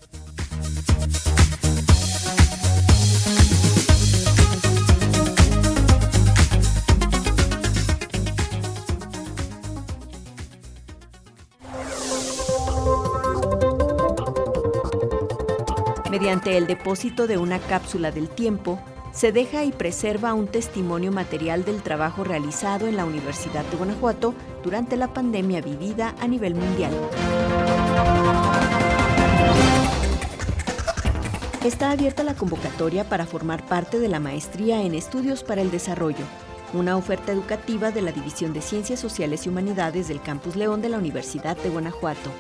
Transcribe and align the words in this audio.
Mediante 16.27 16.57
el 16.57 16.67
depósito 16.67 17.29
de 17.29 17.39
una 17.39 17.61
cápsula 17.61 18.11
del 18.11 18.29
tiempo, 18.29 18.81
se 19.13 19.31
deja 19.31 19.63
y 19.63 19.71
preserva 19.71 20.35
un 20.35 20.49
testimonio 20.49 21.13
material 21.13 21.65
del 21.65 21.83
trabajo 21.83 22.25
realizado 22.25 22.89
en 22.89 22.97
la 22.97 23.05
Universidad 23.05 23.65
de 23.67 23.77
Guanajuato 23.77 24.35
durante 24.65 24.97
la 24.97 25.15
pandemia 25.15 25.61
vivida 25.61 26.17
a 26.19 26.27
nivel 26.27 26.57
mundial. 26.57 26.91
Está 31.65 31.93
abierta 31.93 32.25
la 32.25 32.35
convocatoria 32.35 33.09
para 33.09 33.25
formar 33.25 33.65
parte 33.65 34.01
de 34.01 34.09
la 34.09 34.19
Maestría 34.19 34.83
en 34.83 34.97
Estudios 34.97 35.45
para 35.45 35.63
el 35.63 35.71
Desarrollo, 35.71 36.25
una 36.73 36.97
oferta 36.97 37.31
educativa 37.31 37.93
de 37.93 38.03
la 38.03 38.11
División 38.11 38.53
de 38.53 38.63
Ciencias 38.63 38.99
Sociales 38.99 39.47
y 39.47 39.49
Humanidades 39.49 40.09
del 40.09 40.21
Campus 40.21 40.57
León 40.57 40.83
de 40.83 40.89
la 40.89 40.99
Universidad 40.99 41.57
de 41.57 41.69
Guanajuato. 41.69 42.33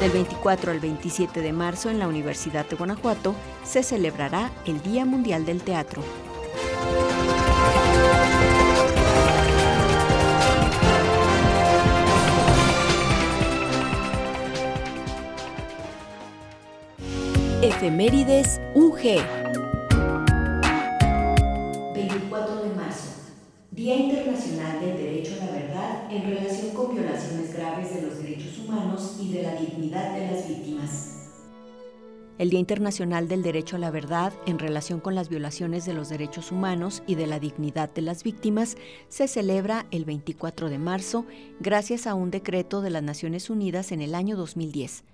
Del 0.00 0.12
24 0.12 0.70
al 0.70 0.78
27 0.78 1.40
de 1.40 1.52
marzo 1.52 1.90
en 1.90 1.98
la 1.98 2.06
Universidad 2.06 2.64
de 2.66 2.76
Guanajuato 2.76 3.34
se 3.64 3.82
celebrará 3.82 4.52
el 4.64 4.80
Día 4.80 5.04
Mundial 5.04 5.44
del 5.44 5.60
Teatro. 5.60 6.02
Efemérides 17.60 18.60
UG. 18.74 19.57
El 32.38 32.50
Día 32.50 32.60
Internacional 32.60 33.28
del 33.28 33.42
Derecho 33.42 33.76
a 33.76 33.78
la 33.78 33.90
Verdad 33.90 34.32
en 34.46 34.58
relación 34.58 35.00
con 35.00 35.14
las 35.14 35.28
violaciones 35.28 35.84
de 35.84 35.94
los 35.94 36.08
derechos 36.08 36.52
humanos 36.52 37.02
y 37.06 37.16
de 37.16 37.26
la 37.26 37.40
dignidad 37.40 37.90
de 37.90 38.02
las 38.02 38.22
víctimas 38.22 38.76
se 39.08 39.28
celebra 39.28 39.86
el 39.90 40.04
24 40.04 40.68
de 40.68 40.78
marzo 40.78 41.26
gracias 41.60 42.06
a 42.06 42.14
un 42.14 42.30
decreto 42.30 42.80
de 42.80 42.90
las 42.90 43.02
Naciones 43.02 43.50
Unidas 43.50 43.90
en 43.92 44.00
el 44.00 44.14
año 44.14 44.36
2010 44.36 45.04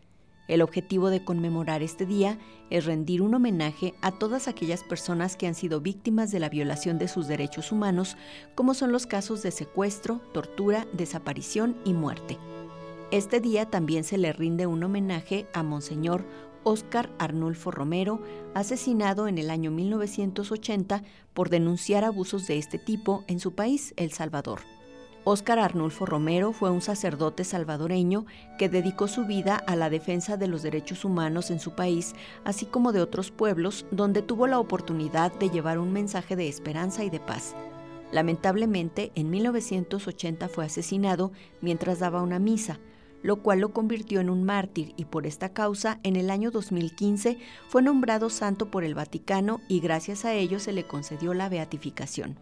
el 0.46 0.60
objetivo 0.60 1.08
de 1.08 1.24
conmemorar 1.24 1.82
este 1.82 2.04
día 2.04 2.38
es 2.68 2.84
rendir 2.84 3.22
un 3.22 3.34
homenaje 3.34 3.94
a 4.02 4.12
todas 4.12 4.46
aquellas 4.46 4.84
personas 4.84 5.36
que 5.36 5.46
han 5.46 5.54
sido 5.54 5.80
víctimas 5.80 6.30
de 6.30 6.41
la 6.41 6.50
violación 6.50 6.98
de 6.98 7.08
sus 7.08 7.28
derechos 7.28 7.72
humanos, 7.72 8.16
como 8.54 8.74
son 8.74 8.92
los 8.92 9.06
casos 9.06 9.42
de 9.42 9.50
secuestro, 9.50 10.20
tortura, 10.32 10.86
desaparición 10.92 11.76
y 11.84 11.94
muerte. 11.94 12.38
Este 13.14 13.38
día 13.38 13.70
también 13.70 14.02
se 14.02 14.19
le 14.19 14.32
rinde 14.32 14.66
un 14.66 14.82
homenaje 14.82 15.47
a 15.54 15.62
Monseñor 15.62 16.25
Óscar 16.64 17.10
Arnulfo 17.20 17.70
Romero, 17.70 18.20
asesinado 18.54 19.28
en 19.28 19.38
el 19.38 19.50
año 19.50 19.70
1980 19.70 21.04
por 21.32 21.48
denunciar 21.48 22.03
abusos 22.03 22.48
de 22.48 22.58
este 22.58 22.76
tipo 22.76 23.22
en 23.28 23.38
su 23.38 23.54
país, 23.54 23.94
El 23.97 24.10
Salvador. 24.10 24.62
Óscar 25.22 25.60
Arnulfo 25.60 26.06
Romero 26.06 26.53
fue 26.53 26.72
un 26.72 26.80
sacerdote 26.80 27.44
salvadoreño 27.44 28.26
que 28.58 28.69
dedicó 28.69 29.06
su 29.06 29.26
vida 29.26 29.58
a 29.58 29.76
la 29.76 29.91
defensa 29.91 30.36
de 30.36 30.48
los 30.48 30.64
derechos 30.64 31.04
humanos 31.04 31.53
en 31.53 31.60
su 31.60 31.76
país, 31.76 32.16
así 32.42 32.66
como 32.66 32.91
de 32.91 33.00
otros 33.00 33.30
pueblos, 33.30 33.86
donde 33.92 34.22
tuvo 34.22 34.48
la 34.48 34.58
oportunidad 34.58 35.32
de 35.34 35.50
llevar 35.50 35.78
un 35.78 35.92
mensaje 35.92 36.34
de 36.34 36.48
esperanza 36.48 37.04
y 37.04 37.10
de 37.10 37.20
paz. 37.20 37.54
Lamentablemente, 38.10 39.12
en 39.14 39.30
1980 39.30 40.48
fue 40.48 40.64
asesinado 40.64 41.30
mientras 41.60 42.00
daba 42.00 42.20
una 42.20 42.41
misa, 42.41 42.80
lo 43.24 43.36
cual 43.36 43.60
lo 43.60 43.72
convirtió 43.72 44.20
en 44.20 44.28
un 44.28 44.44
mártir 44.44 44.92
y 44.98 45.06
por 45.06 45.26
esta 45.26 45.48
causa, 45.48 45.98
en 46.02 46.14
el 46.14 46.30
año 46.30 46.50
2015 46.50 47.38
fue 47.68 47.80
nombrado 47.80 48.28
santo 48.28 48.70
por 48.70 48.84
el 48.84 48.94
Vaticano 48.94 49.62
y 49.66 49.80
gracias 49.80 50.26
a 50.26 50.34
ello 50.34 50.60
se 50.60 50.72
le 50.72 50.84
concedió 50.84 51.32
la 51.32 51.48
beatificación. 51.48 52.38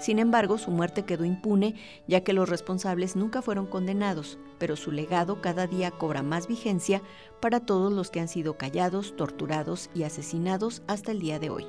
Sin 0.00 0.18
embargo, 0.18 0.58
su 0.58 0.72
muerte 0.72 1.04
quedó 1.04 1.24
impune 1.24 1.76
ya 2.08 2.24
que 2.24 2.32
los 2.32 2.48
responsables 2.48 3.14
nunca 3.14 3.42
fueron 3.42 3.66
condenados, 3.66 4.40
pero 4.58 4.74
su 4.74 4.90
legado 4.90 5.40
cada 5.40 5.68
día 5.68 5.92
cobra 5.92 6.24
más 6.24 6.48
vigencia 6.48 7.00
para 7.40 7.60
todos 7.60 7.92
los 7.92 8.10
que 8.10 8.18
han 8.18 8.26
sido 8.26 8.58
callados, 8.58 9.14
torturados 9.14 9.88
y 9.94 10.02
asesinados 10.02 10.82
hasta 10.88 11.12
el 11.12 11.20
día 11.20 11.38
de 11.38 11.50
hoy. 11.50 11.66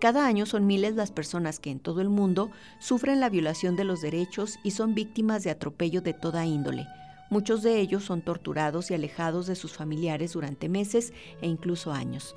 Cada 0.00 0.26
año 0.26 0.44
son 0.44 0.66
miles 0.66 0.96
las 0.96 1.12
personas 1.12 1.60
que 1.60 1.70
en 1.70 1.78
todo 1.78 2.00
el 2.00 2.08
mundo 2.08 2.50
sufren 2.80 3.20
la 3.20 3.30
violación 3.30 3.76
de 3.76 3.84
los 3.84 4.00
derechos 4.00 4.58
y 4.64 4.72
son 4.72 4.96
víctimas 4.96 5.44
de 5.44 5.50
atropello 5.50 6.02
de 6.02 6.14
toda 6.14 6.44
índole. 6.46 6.88
Muchos 7.28 7.62
de 7.62 7.80
ellos 7.80 8.04
son 8.04 8.22
torturados 8.22 8.90
y 8.90 8.94
alejados 8.94 9.46
de 9.46 9.56
sus 9.56 9.72
familiares 9.72 10.32
durante 10.32 10.68
meses 10.68 11.12
e 11.40 11.48
incluso 11.48 11.92
años. 11.92 12.36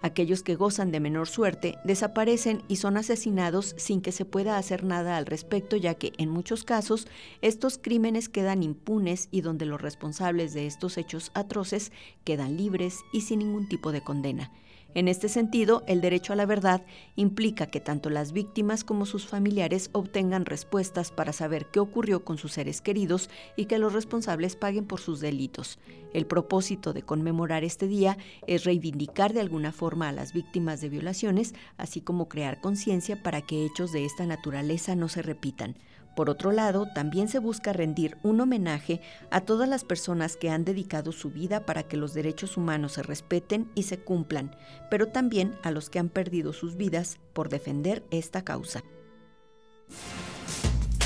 Aquellos 0.00 0.44
que 0.44 0.54
gozan 0.54 0.92
de 0.92 1.00
menor 1.00 1.26
suerte 1.26 1.76
desaparecen 1.82 2.62
y 2.68 2.76
son 2.76 2.96
asesinados 2.96 3.74
sin 3.78 4.00
que 4.00 4.12
se 4.12 4.24
pueda 4.24 4.56
hacer 4.56 4.84
nada 4.84 5.16
al 5.16 5.26
respecto, 5.26 5.76
ya 5.76 5.94
que 5.94 6.12
en 6.18 6.28
muchos 6.28 6.62
casos 6.62 7.08
estos 7.42 7.78
crímenes 7.78 8.28
quedan 8.28 8.62
impunes 8.62 9.28
y 9.32 9.40
donde 9.40 9.66
los 9.66 9.80
responsables 9.80 10.54
de 10.54 10.66
estos 10.66 10.98
hechos 10.98 11.32
atroces 11.34 11.90
quedan 12.22 12.56
libres 12.56 13.00
y 13.12 13.22
sin 13.22 13.40
ningún 13.40 13.68
tipo 13.68 13.90
de 13.90 14.02
condena. 14.02 14.52
En 14.94 15.06
este 15.06 15.28
sentido, 15.28 15.84
el 15.86 16.00
derecho 16.00 16.32
a 16.32 16.36
la 16.36 16.46
verdad 16.46 16.82
implica 17.14 17.66
que 17.66 17.78
tanto 17.78 18.08
las 18.08 18.32
víctimas 18.32 18.84
como 18.84 19.04
sus 19.04 19.26
familiares 19.26 19.90
obtengan 19.92 20.46
respuestas 20.46 21.10
para 21.10 21.34
saber 21.34 21.66
qué 21.66 21.78
ocurrió 21.78 22.24
con 22.24 22.38
sus 22.38 22.52
seres 22.52 22.80
queridos 22.80 23.28
y 23.54 23.66
que 23.66 23.78
los 23.78 23.92
responsables 23.92 24.56
paguen 24.56 24.86
por 24.86 25.00
sus 25.00 25.20
delitos. 25.20 25.78
El 26.14 26.26
propósito 26.26 26.94
de 26.94 27.02
conmemorar 27.02 27.64
este 27.64 27.86
día 27.86 28.16
es 28.46 28.64
reivindicar 28.64 29.34
de 29.34 29.40
alguna 29.40 29.72
forma 29.72 30.08
a 30.08 30.12
las 30.12 30.32
víctimas 30.32 30.80
de 30.80 30.88
violaciones, 30.88 31.54
así 31.76 32.00
como 32.00 32.28
crear 32.28 32.62
conciencia 32.62 33.22
para 33.22 33.42
que 33.42 33.66
hechos 33.66 33.92
de 33.92 34.06
esta 34.06 34.24
naturaleza 34.24 34.96
no 34.96 35.08
se 35.08 35.20
repitan. 35.20 35.76
Por 36.18 36.30
otro 36.30 36.50
lado, 36.50 36.88
también 36.92 37.28
se 37.28 37.38
busca 37.38 37.72
rendir 37.72 38.18
un 38.24 38.40
homenaje 38.40 39.00
a 39.30 39.42
todas 39.42 39.68
las 39.68 39.84
personas 39.84 40.36
que 40.36 40.50
han 40.50 40.64
dedicado 40.64 41.12
su 41.12 41.30
vida 41.30 41.64
para 41.64 41.84
que 41.84 41.96
los 41.96 42.12
derechos 42.12 42.56
humanos 42.56 42.94
se 42.94 43.04
respeten 43.04 43.70
y 43.76 43.84
se 43.84 44.00
cumplan, 44.00 44.56
pero 44.90 45.06
también 45.06 45.54
a 45.62 45.70
los 45.70 45.90
que 45.90 46.00
han 46.00 46.08
perdido 46.08 46.52
sus 46.52 46.76
vidas 46.76 47.18
por 47.34 47.50
defender 47.50 48.02
esta 48.10 48.42
causa. 48.42 48.82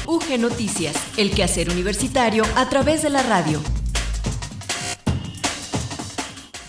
UG 0.07 0.41
Noticias, 0.41 0.97
el 1.19 1.31
quehacer 1.33 1.69
universitario 1.69 2.45
a 2.57 2.71
través 2.71 3.03
de 3.03 3.11
la 3.11 3.23
radio. 3.23 3.61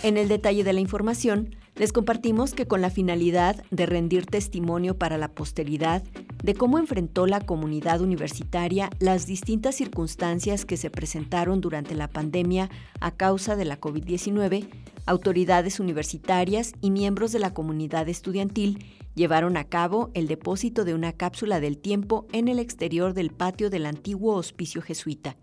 En 0.03 0.17
el 0.17 0.27
detalle 0.27 0.65
de 0.65 0.73
la 0.73 0.81
información, 0.81 1.55
les 1.75 1.93
compartimos 1.93 2.53
que 2.53 2.67
con 2.67 2.81
la 2.81 2.89
finalidad 2.89 3.63
de 3.71 3.85
rendir 3.85 4.25
testimonio 4.25 4.97
para 4.97 5.17
la 5.17 5.29
posteridad 5.29 6.03
de 6.43 6.53
cómo 6.53 6.77
enfrentó 6.77 7.25
la 7.25 7.39
comunidad 7.39 8.01
universitaria 8.01 8.89
las 8.99 9.25
distintas 9.25 9.75
circunstancias 9.75 10.65
que 10.65 10.77
se 10.77 10.89
presentaron 10.89 11.61
durante 11.61 11.95
la 11.95 12.09
pandemia 12.09 12.69
a 12.99 13.11
causa 13.11 13.55
de 13.55 13.65
la 13.65 13.79
COVID-19, 13.79 14.67
autoridades 15.05 15.79
universitarias 15.79 16.73
y 16.81 16.91
miembros 16.91 17.31
de 17.31 17.39
la 17.39 17.53
comunidad 17.53 18.09
estudiantil 18.09 18.85
llevaron 19.15 19.55
a 19.55 19.63
cabo 19.63 20.11
el 20.13 20.27
depósito 20.27 20.83
de 20.83 20.93
una 20.93 21.13
cápsula 21.13 21.61
del 21.61 21.77
tiempo 21.77 22.27
en 22.33 22.49
el 22.49 22.59
exterior 22.59 23.13
del 23.13 23.31
patio 23.31 23.69
del 23.69 23.85
antiguo 23.85 24.35
hospicio 24.35 24.81
jesuita. 24.81 25.37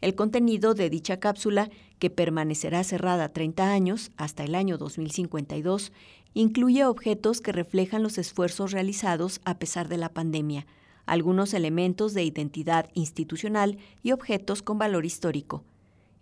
El 0.00 0.14
contenido 0.14 0.74
de 0.74 0.90
dicha 0.90 1.18
cápsula, 1.18 1.70
que 1.98 2.10
permanecerá 2.10 2.84
cerrada 2.84 3.32
30 3.32 3.72
años 3.72 4.12
hasta 4.16 4.44
el 4.44 4.54
año 4.54 4.78
2052, 4.78 5.92
incluye 6.38 6.84
objetos 6.84 7.40
que 7.40 7.50
reflejan 7.50 8.04
los 8.04 8.16
esfuerzos 8.16 8.70
realizados 8.70 9.40
a 9.44 9.58
pesar 9.58 9.88
de 9.88 9.96
la 9.96 10.14
pandemia, 10.14 10.68
algunos 11.04 11.52
elementos 11.52 12.14
de 12.14 12.22
identidad 12.22 12.90
institucional 12.94 13.76
y 14.04 14.12
objetos 14.12 14.62
con 14.62 14.78
valor 14.78 15.04
histórico. 15.04 15.64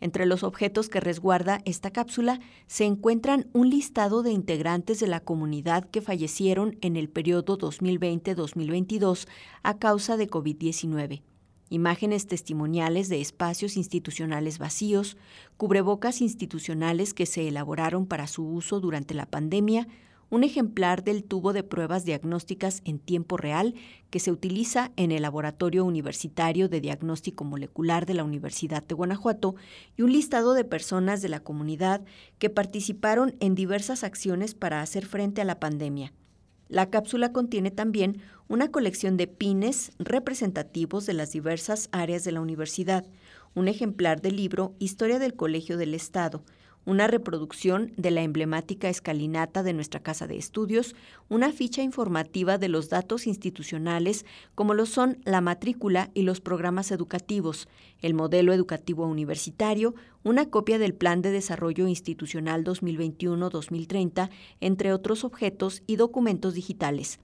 Entre 0.00 0.24
los 0.24 0.42
objetos 0.42 0.88
que 0.88 1.00
resguarda 1.00 1.60
esta 1.66 1.90
cápsula 1.90 2.40
se 2.66 2.86
encuentran 2.86 3.50
un 3.52 3.68
listado 3.68 4.22
de 4.22 4.30
integrantes 4.30 5.00
de 5.00 5.06
la 5.06 5.20
comunidad 5.20 5.84
que 5.90 6.00
fallecieron 6.00 6.78
en 6.80 6.96
el 6.96 7.10
periodo 7.10 7.58
2020-2022 7.58 9.28
a 9.62 9.78
causa 9.78 10.16
de 10.16 10.30
COVID-19 10.30 11.20
imágenes 11.68 12.26
testimoniales 12.26 13.08
de 13.08 13.20
espacios 13.20 13.76
institucionales 13.76 14.58
vacíos, 14.58 15.16
cubrebocas 15.56 16.20
institucionales 16.20 17.14
que 17.14 17.26
se 17.26 17.48
elaboraron 17.48 18.06
para 18.06 18.26
su 18.26 18.46
uso 18.46 18.80
durante 18.80 19.14
la 19.14 19.26
pandemia, 19.26 19.88
un 20.28 20.42
ejemplar 20.42 21.04
del 21.04 21.24
tubo 21.24 21.52
de 21.52 21.62
pruebas 21.62 22.04
diagnósticas 22.04 22.82
en 22.84 22.98
tiempo 22.98 23.36
real 23.36 23.74
que 24.10 24.18
se 24.18 24.32
utiliza 24.32 24.92
en 24.96 25.12
el 25.12 25.22
Laboratorio 25.22 25.84
Universitario 25.84 26.68
de 26.68 26.80
Diagnóstico 26.80 27.44
Molecular 27.44 28.06
de 28.06 28.14
la 28.14 28.24
Universidad 28.24 28.82
de 28.82 28.94
Guanajuato 28.94 29.54
y 29.96 30.02
un 30.02 30.12
listado 30.12 30.54
de 30.54 30.64
personas 30.64 31.22
de 31.22 31.28
la 31.28 31.40
comunidad 31.40 32.04
que 32.38 32.50
participaron 32.50 33.36
en 33.40 33.54
diversas 33.54 34.02
acciones 34.02 34.54
para 34.54 34.82
hacer 34.82 35.06
frente 35.06 35.40
a 35.42 35.44
la 35.44 35.60
pandemia. 35.60 36.12
La 36.68 36.90
cápsula 36.90 37.32
contiene 37.32 37.70
también 37.70 38.20
una 38.48 38.70
colección 38.70 39.16
de 39.16 39.26
pines 39.26 39.92
representativos 39.98 41.06
de 41.06 41.14
las 41.14 41.32
diversas 41.32 41.88
áreas 41.92 42.24
de 42.24 42.32
la 42.32 42.40
universidad, 42.40 43.06
un 43.54 43.68
ejemplar 43.68 44.20
del 44.20 44.36
libro 44.36 44.74
Historia 44.78 45.18
del 45.18 45.34
Colegio 45.34 45.76
del 45.76 45.94
Estado, 45.94 46.42
una 46.86 47.08
reproducción 47.08 47.92
de 47.96 48.10
la 48.12 48.22
emblemática 48.22 48.88
escalinata 48.88 49.62
de 49.62 49.74
nuestra 49.74 50.00
casa 50.00 50.26
de 50.26 50.38
estudios, 50.38 50.94
una 51.28 51.52
ficha 51.52 51.82
informativa 51.82 52.56
de 52.56 52.68
los 52.68 52.88
datos 52.88 53.26
institucionales 53.26 54.24
como 54.54 54.72
lo 54.72 54.86
son 54.86 55.18
la 55.24 55.40
matrícula 55.42 56.10
y 56.14 56.22
los 56.22 56.40
programas 56.40 56.92
educativos, 56.92 57.68
el 58.00 58.14
modelo 58.14 58.52
educativo 58.52 59.04
universitario, 59.06 59.94
una 60.22 60.48
copia 60.48 60.78
del 60.78 60.94
Plan 60.94 61.22
de 61.22 61.32
Desarrollo 61.32 61.86
Institucional 61.88 62.64
2021-2030, 62.64 64.30
entre 64.60 64.92
otros 64.92 65.24
objetos 65.24 65.82
y 65.86 65.96
documentos 65.96 66.54
digitales. 66.54 67.18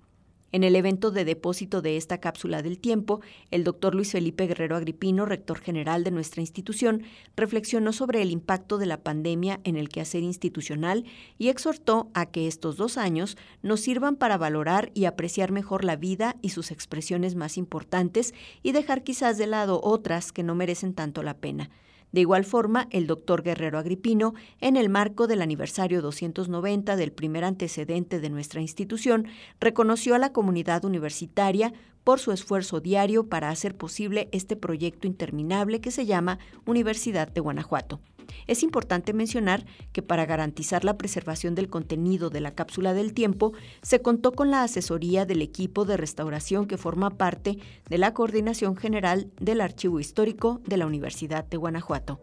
En 0.52 0.64
el 0.64 0.76
evento 0.76 1.10
de 1.10 1.24
depósito 1.24 1.80
de 1.80 1.96
esta 1.96 2.18
cápsula 2.18 2.60
del 2.60 2.78
tiempo, 2.78 3.22
el 3.50 3.64
doctor 3.64 3.94
Luis 3.94 4.12
Felipe 4.12 4.46
Guerrero 4.46 4.76
Agripino, 4.76 5.24
rector 5.24 5.58
general 5.58 6.04
de 6.04 6.10
nuestra 6.10 6.42
institución, 6.42 7.04
reflexionó 7.36 7.94
sobre 7.94 8.20
el 8.20 8.30
impacto 8.30 8.76
de 8.76 8.84
la 8.84 9.02
pandemia 9.02 9.60
en 9.64 9.76
el 9.76 9.88
quehacer 9.88 10.22
institucional 10.22 11.06
y 11.38 11.48
exhortó 11.48 12.10
a 12.12 12.26
que 12.26 12.48
estos 12.48 12.76
dos 12.76 12.98
años 12.98 13.38
nos 13.62 13.80
sirvan 13.80 14.16
para 14.16 14.36
valorar 14.36 14.90
y 14.92 15.06
apreciar 15.06 15.52
mejor 15.52 15.84
la 15.84 15.96
vida 15.96 16.36
y 16.42 16.50
sus 16.50 16.70
expresiones 16.70 17.34
más 17.34 17.56
importantes 17.56 18.34
y 18.62 18.72
dejar 18.72 19.04
quizás 19.04 19.38
de 19.38 19.46
lado 19.46 19.80
otras 19.82 20.32
que 20.32 20.42
no 20.42 20.54
merecen 20.54 20.92
tanto 20.92 21.22
la 21.22 21.38
pena. 21.38 21.70
De 22.12 22.20
igual 22.20 22.44
forma, 22.44 22.88
el 22.90 23.06
doctor 23.06 23.42
Guerrero 23.42 23.78
Agripino, 23.78 24.34
en 24.60 24.76
el 24.76 24.90
marco 24.90 25.26
del 25.26 25.40
aniversario 25.42 26.02
290 26.02 26.96
del 26.96 27.10
primer 27.10 27.42
antecedente 27.42 28.20
de 28.20 28.28
nuestra 28.30 28.60
institución, 28.60 29.26
reconoció 29.60 30.14
a 30.14 30.18
la 30.18 30.32
comunidad 30.32 30.84
universitaria 30.84 31.72
por 32.04 32.20
su 32.20 32.32
esfuerzo 32.32 32.80
diario 32.80 33.28
para 33.28 33.48
hacer 33.48 33.76
posible 33.76 34.28
este 34.32 34.56
proyecto 34.56 35.06
interminable 35.06 35.80
que 35.80 35.90
se 35.90 36.04
llama 36.04 36.38
Universidad 36.66 37.28
de 37.28 37.40
Guanajuato. 37.40 38.00
Es 38.46 38.62
importante 38.62 39.12
mencionar 39.12 39.64
que 39.92 40.02
para 40.02 40.26
garantizar 40.26 40.84
la 40.84 40.96
preservación 40.98 41.54
del 41.54 41.68
contenido 41.68 42.30
de 42.30 42.40
la 42.40 42.54
cápsula 42.54 42.94
del 42.94 43.14
tiempo, 43.14 43.52
se 43.82 44.02
contó 44.02 44.32
con 44.32 44.50
la 44.50 44.62
asesoría 44.62 45.26
del 45.26 45.42
equipo 45.42 45.84
de 45.84 45.96
restauración 45.96 46.66
que 46.66 46.76
forma 46.76 47.10
parte 47.10 47.58
de 47.88 47.98
la 47.98 48.14
Coordinación 48.14 48.76
General 48.76 49.30
del 49.40 49.60
Archivo 49.60 50.00
Histórico 50.00 50.60
de 50.66 50.76
la 50.76 50.86
Universidad 50.86 51.44
de 51.44 51.56
Guanajuato. 51.56 52.20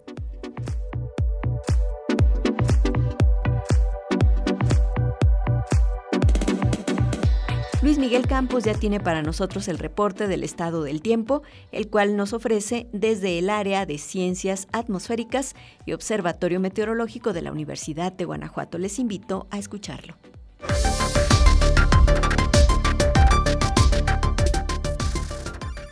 Luis 7.82 7.98
Miguel 7.98 8.28
Campos 8.28 8.66
ya 8.66 8.74
tiene 8.74 9.00
para 9.00 9.22
nosotros 9.22 9.70
el 9.70 9.78
reporte 9.78 10.28
del 10.28 10.44
estado 10.44 10.84
del 10.84 11.02
tiempo, 11.02 11.44
el 11.72 11.88
cual 11.90 12.18
nos 12.18 12.34
ofrece 12.34 12.88
desde 12.92 13.40
el 13.40 13.50
área 13.50 13.86
de 13.86 13.98
ciencias 13.98 14.68
atmosféricas 14.74 15.56
y 15.86 15.94
observatorio 15.94 16.60
meteorológico 16.60 17.32
de 17.32 17.42
la 17.42 17.54
Universidad 17.54 18.12
de 18.12 18.26
Guanajuato. 18.26 18.78
Les 18.80 19.00
invito 19.00 19.48
a 19.50 19.60
escucharlo. 19.60 20.18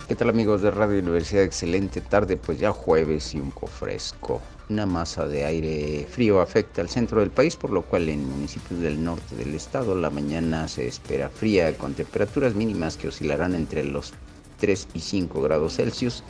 ¿Qué 0.07 0.15
tal 0.15 0.29
amigos 0.29 0.61
de 0.61 0.71
Radio 0.71 0.99
Universidad? 0.99 1.43
Excelente 1.43 1.99
tarde, 1.99 2.37
pues 2.37 2.57
ya 2.57 2.71
jueves 2.71 3.35
y 3.35 3.41
un 3.41 3.51
fresco. 3.51 4.41
Una 4.69 4.85
masa 4.85 5.27
de 5.27 5.43
aire 5.43 6.07
frío 6.09 6.39
afecta 6.39 6.79
al 6.81 6.87
centro 6.87 7.19
del 7.19 7.29
país, 7.29 7.57
por 7.57 7.71
lo 7.71 7.81
cual 7.81 8.07
en 8.07 8.25
municipios 8.25 8.79
del 8.79 9.03
norte 9.03 9.35
del 9.35 9.53
estado 9.53 9.95
la 9.95 10.09
mañana 10.09 10.69
se 10.69 10.87
espera 10.87 11.27
fría 11.27 11.77
con 11.77 11.93
temperaturas 11.93 12.55
mínimas 12.55 12.95
que 12.95 13.09
oscilarán 13.09 13.53
entre 13.53 13.83
los 13.83 14.13
3 14.61 14.87
y 14.93 15.01
5 15.01 15.41
grados 15.41 15.75
Celsius, 15.75 16.23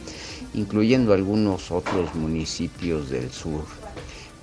incluyendo 0.55 1.13
algunos 1.13 1.69
otros 1.69 2.15
municipios 2.15 3.11
del 3.11 3.29
sur. 3.31 3.63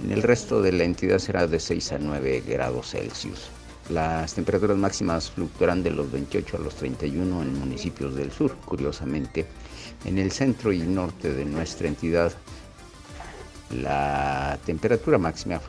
En 0.00 0.12
el 0.12 0.22
resto 0.22 0.62
de 0.62 0.70
la 0.70 0.84
entidad 0.84 1.18
será 1.18 1.48
de 1.48 1.58
6 1.58 1.90
a 1.90 1.98
9 1.98 2.44
grados 2.46 2.90
Celsius. 2.92 3.50
Las 3.90 4.34
temperaturas 4.34 4.78
máximas 4.78 5.30
fluctuarán 5.30 5.82
de 5.82 5.90
los 5.90 6.10
28 6.10 6.56
a 6.56 6.60
los 6.60 6.74
31 6.74 7.42
en 7.42 7.58
municipios 7.58 8.14
del 8.14 8.32
sur, 8.32 8.56
curiosamente. 8.64 9.46
En 10.06 10.16
el 10.18 10.32
centro 10.32 10.72
y 10.72 10.78
norte 10.78 11.34
de 11.34 11.44
nuestra 11.44 11.88
entidad 11.88 12.32
la 13.70 14.58
temperatura 14.64 15.18
máxima 15.18 15.60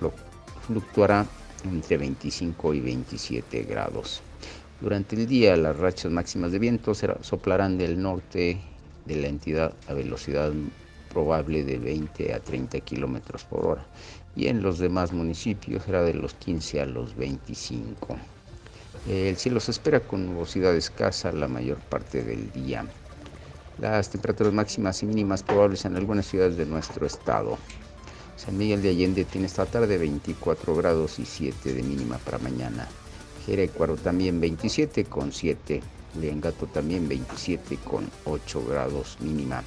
fluctuará 0.67 1.25
entre 1.63 1.97
25 1.97 2.73
y 2.73 2.79
27 2.79 3.63
grados. 3.63 4.21
Durante 4.79 5.15
el 5.15 5.25
día 5.25 5.57
las 5.57 5.77
rachas 5.77 6.11
máximas 6.11 6.51
de 6.51 6.59
viento 6.59 6.93
soplarán 6.93 7.77
del 7.77 8.01
norte 8.01 8.59
de 9.05 9.15
la 9.15 9.27
entidad 9.27 9.73
a 9.87 9.93
velocidad 9.93 10.51
probable 11.11 11.63
de 11.63 11.79
20 11.79 12.33
a 12.33 12.39
30 12.39 12.79
kilómetros 12.81 13.45
por 13.45 13.65
hora 13.65 13.85
y 14.35 14.47
en 14.47 14.61
los 14.61 14.79
demás 14.79 15.13
municipios 15.13 15.83
será 15.83 16.01
de 16.03 16.13
los 16.13 16.33
15 16.33 16.81
a 16.81 16.85
los 16.85 17.15
25. 17.15 18.17
El 19.07 19.37
cielo 19.37 19.59
se 19.59 19.71
espera 19.71 19.99
con 19.99 20.25
nubosidad 20.25 20.75
escasa 20.75 21.31
la 21.31 21.47
mayor 21.47 21.77
parte 21.77 22.23
del 22.23 22.51
día. 22.51 22.85
Las 23.79 24.09
temperaturas 24.09 24.53
máximas 24.53 25.03
y 25.03 25.05
mínimas 25.05 25.43
probables 25.43 25.85
en 25.85 25.95
algunas 25.95 26.25
ciudades 26.25 26.57
de 26.57 26.65
nuestro 26.65 27.05
estado. 27.05 27.57
San 28.35 28.57
Miguel 28.57 28.81
de 28.81 28.89
Allende 28.89 29.25
tiene 29.25 29.47
esta 29.47 29.65
tarde 29.65 29.97
24 29.97 30.75
grados 30.75 31.19
y 31.19 31.25
7 31.25 31.73
de 31.73 31.83
mínima 31.83 32.17
para 32.17 32.39
mañana. 32.39 32.87
Jerecuaro 33.45 33.95
también 33.95 34.41
27 34.41 35.05
con 35.05 35.31
7. 35.31 35.81
Leangato 36.15 36.67
también 36.67 37.07
27 37.07 37.77
con 37.77 38.09
8 38.25 38.65
grados 38.65 39.17
mínima. 39.19 39.63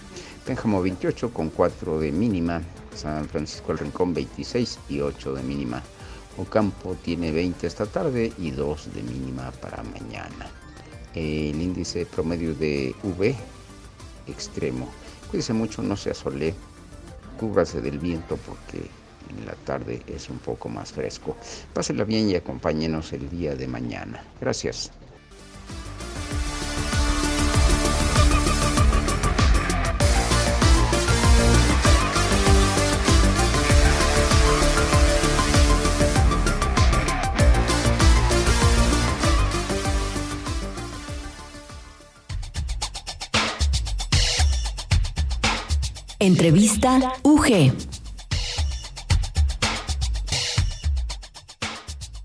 Pénjamo 0.47 0.83
28 0.83 1.33
con 1.33 1.50
4 1.50 2.00
de 2.00 2.12
mínima. 2.12 2.62
San 2.95 3.28
Francisco 3.28 3.69
del 3.69 3.78
Rincón 3.78 4.14
26 4.14 4.78
y 4.88 5.00
8 5.00 5.35
de 5.35 5.43
mínima. 5.43 5.83
Ocampo 6.37 6.97
tiene 7.02 7.33
20 7.33 7.67
esta 7.67 7.87
tarde 7.87 8.33
y 8.38 8.50
2 8.50 8.95
de 8.95 9.02
mínima 9.02 9.50
para 9.52 9.83
mañana. 9.83 10.50
El 11.14 11.61
índice 11.61 12.07
promedio 12.07 12.55
de 12.55 12.95
V 13.02 13.35
extremo. 14.26 14.88
Cuídese 15.31 15.52
mucho, 15.52 15.83
no 15.83 15.97
se 15.97 16.11
asole, 16.11 16.55
cúbrase 17.38 17.81
del 17.81 17.99
viento 17.99 18.37
porque 18.37 18.88
en 19.31 19.47
la 19.47 19.55
tarde 19.64 20.02
es 20.07 20.31
un 20.31 20.38
poco 20.38 20.69
más 20.69 20.93
fresco. 20.93 21.37
Pásela 21.73 22.05
bien 22.05 22.31
y 22.31 22.37
acompáñenos 22.37 23.12
el 23.12 23.28
día 23.31 23.55
de 23.55 23.67
mañana. 23.67 24.23
Gracias. 24.40 24.90
Entrevista 46.20 46.98
UG. 47.22 47.70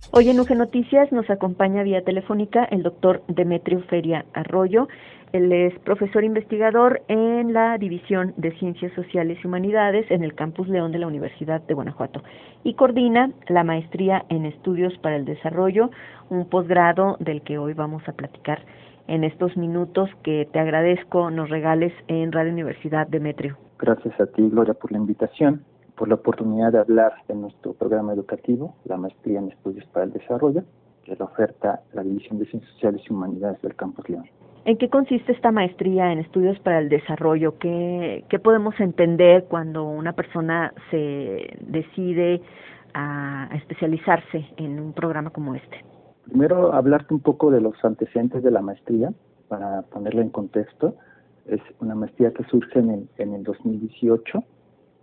Hoy 0.10 0.30
en 0.30 0.40
UG 0.40 0.56
Noticias 0.56 1.12
nos 1.12 1.30
acompaña 1.30 1.84
vía 1.84 2.04
telefónica 2.04 2.64
el 2.66 2.82
doctor 2.82 3.22
Demetrio 3.28 3.84
Feria 3.84 4.26
Arroyo. 4.34 4.88
Él 5.32 5.52
es 5.52 5.78
profesor 5.82 6.24
investigador 6.24 7.04
en 7.08 7.54
la 7.54 7.78
División 7.78 8.34
de 8.36 8.58
Ciencias 8.58 8.92
Sociales 8.94 9.38
y 9.44 9.48
Humanidades 9.48 10.10
en 10.10 10.24
el 10.24 10.34
Campus 10.34 10.68
León 10.70 10.92
de 10.92 10.98
la 10.98 11.06
Universidad 11.06 11.62
de 11.62 11.76
Guanajuato 11.76 12.24
y 12.64 12.74
coordina 12.74 13.30
la 13.48 13.64
maestría 13.64 14.26
en 14.30 14.48
Estudios 14.48 14.98
para 15.04 15.18
el 15.18 15.26
Desarrollo, 15.26 15.92
un 16.32 16.50
posgrado 16.50 17.18
del 17.20 17.44
que 17.44 17.60
hoy 17.60 17.74
vamos 17.74 18.02
a 18.08 18.14
platicar 18.14 18.66
en 19.08 19.24
estos 19.24 19.56
minutos 19.58 20.10
que 20.24 20.48
te 20.52 20.60
agradezco 20.60 21.30
nos 21.30 21.50
regales 21.50 21.94
en 22.08 22.32
Radio 22.32 22.52
Universidad 22.52 23.08
Demetrio. 23.08 23.58
Gracias 23.80 24.20
a 24.20 24.26
ti, 24.28 24.48
Gloria, 24.50 24.74
por 24.74 24.92
la 24.92 24.98
invitación, 24.98 25.64
por 25.96 26.08
la 26.08 26.16
oportunidad 26.16 26.72
de 26.72 26.80
hablar 26.80 27.14
de 27.28 27.36
nuestro 27.36 27.74
programa 27.74 28.14
educativo, 28.14 28.76
la 28.86 28.98
Maestría 28.98 29.40
en 29.40 29.50
Estudios 29.50 29.86
para 29.88 30.06
el 30.06 30.14
Desarrollo, 30.14 30.64
que 31.04 31.16
la 31.16 31.26
oferta 31.26 31.82
la 31.94 32.04
División 32.04 32.40
de 32.40 32.46
Ciencias 32.46 32.72
Sociales 32.74 33.02
y 33.08 33.14
Humanidades 33.14 33.62
del 33.62 33.76
Campus 33.76 34.10
León. 34.10 34.26
¿En 34.66 34.78
qué 34.78 34.90
consiste 34.90 35.34
esta 35.34 35.52
maestría 35.52 36.14
en 36.14 36.20
estudios 36.20 36.58
para 36.60 36.80
el 36.80 36.88
desarrollo? 36.88 37.58
¿Qué, 37.60 38.24
qué 38.30 38.40
podemos 38.40 38.80
entender 38.80 39.46
cuando 39.50 39.84
una 39.84 40.14
persona 40.14 40.74
se 40.90 41.58
decide 41.60 42.42
a 42.94 43.50
especializarse 43.56 44.46
en 44.56 44.80
un 44.80 44.94
programa 44.94 45.32
como 45.32 45.56
este? 45.56 45.84
Primero, 46.26 46.74
hablarte 46.74 47.14
un 47.14 47.20
poco 47.20 47.52
de 47.52 47.62
los 47.62 47.76
antecedentes 47.84 48.44
de 48.44 48.52
la 48.52 48.62
maestría, 48.62 49.14
para 49.54 49.84
ponerla 49.84 50.22
en 50.22 50.30
contexto. 50.30 50.96
Es 51.46 51.62
una 51.80 51.94
maestría 51.94 52.32
que 52.32 52.44
surge 52.46 52.80
en 52.80 52.90
el, 52.90 53.10
en 53.18 53.36
el 53.36 53.44
2018, 53.44 54.44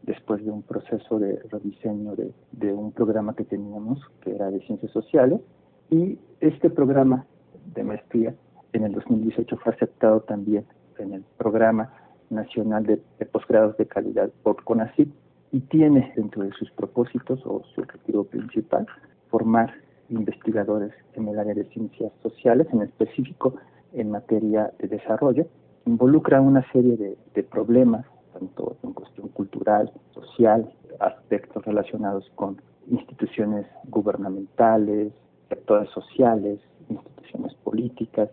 después 0.03 0.45
de 0.45 0.51
un 0.51 0.63
proceso 0.63 1.21
de 1.21 1.41
rediseño 1.51 2.17
de, 2.17 2.73
un 2.73 2.91
programa 2.91 3.37
que 3.37 3.45
teníamos, 3.45 4.01
que 4.23 4.35
era 4.35 4.51
de 4.51 4.61
ciencias 4.63 4.91
sociales. 4.91 5.41
Y 5.89 6.19
este 6.41 6.69
programa 6.69 7.27
de 7.75 7.85
maestría 7.85 8.35
en 8.73 8.85
el 8.85 8.93
2018 8.93 9.57
fue 9.59 9.73
aceptado 9.73 10.21
también 10.23 10.65
en 10.99 11.13
el 11.13 11.25
Programa 11.39 11.93
Nacional 12.29 12.85
de, 12.85 13.01
de 13.21 13.27
Posgrados 13.27 13.77
de 13.77 13.87
Calidad 13.87 14.31
por 14.43 14.65
CONACYT 14.65 15.13
y 15.53 15.61
tiene 15.61 16.13
dentro 16.17 16.43
de 16.43 16.51
sus 16.53 16.71
propósitos 16.73 17.41
o 17.45 17.63
su 17.75 17.83
objetivo 17.83 18.25
principal 18.25 18.87
formar 19.31 19.75
investigadores 20.11 20.93
en 21.15 21.29
el 21.29 21.39
área 21.39 21.55
de 21.55 21.65
ciencias 21.65 22.13
sociales, 22.23 22.67
en 22.73 22.83
específico 22.83 23.55
en 23.93 24.11
materia 24.11 24.73
de 24.79 24.89
desarrollo, 24.89 25.47
involucra 25.87 26.41
una 26.41 26.65
serie 26.73 27.17
de, 27.35 27.43
problemas, 27.43 28.07
tanto 28.33 28.77
en 28.83 28.93
cuestión 28.93 29.29
cultural, 29.29 29.91
social, 30.13 30.73
aspectos 31.01 31.65
relacionados 31.65 32.31
con 32.35 32.61
instituciones 32.91 33.67
gubernamentales, 33.89 35.13
sectores 35.49 35.91
sociales, 35.91 36.61
instituciones 36.89 37.55
políticas. 37.65 38.29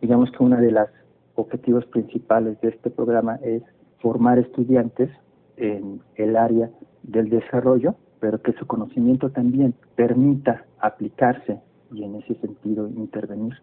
Digamos 0.00 0.30
que 0.30 0.42
uno 0.42 0.56
de 0.56 0.70
los 0.70 0.88
objetivos 1.34 1.84
principales 1.86 2.60
de 2.60 2.68
este 2.68 2.90
programa 2.90 3.36
es 3.42 3.62
formar 4.00 4.38
estudiantes 4.38 5.10
en 5.56 6.00
el 6.16 6.36
área 6.36 6.70
del 7.02 7.28
desarrollo, 7.28 7.94
pero 8.22 8.40
que 8.40 8.52
su 8.52 8.68
conocimiento 8.68 9.30
también 9.30 9.74
permita 9.96 10.64
aplicarse 10.78 11.60
y 11.92 12.04
en 12.04 12.14
ese 12.14 12.36
sentido 12.36 12.86
intervenir 12.86 13.54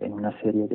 en 0.00 0.14
una 0.14 0.36
serie 0.40 0.66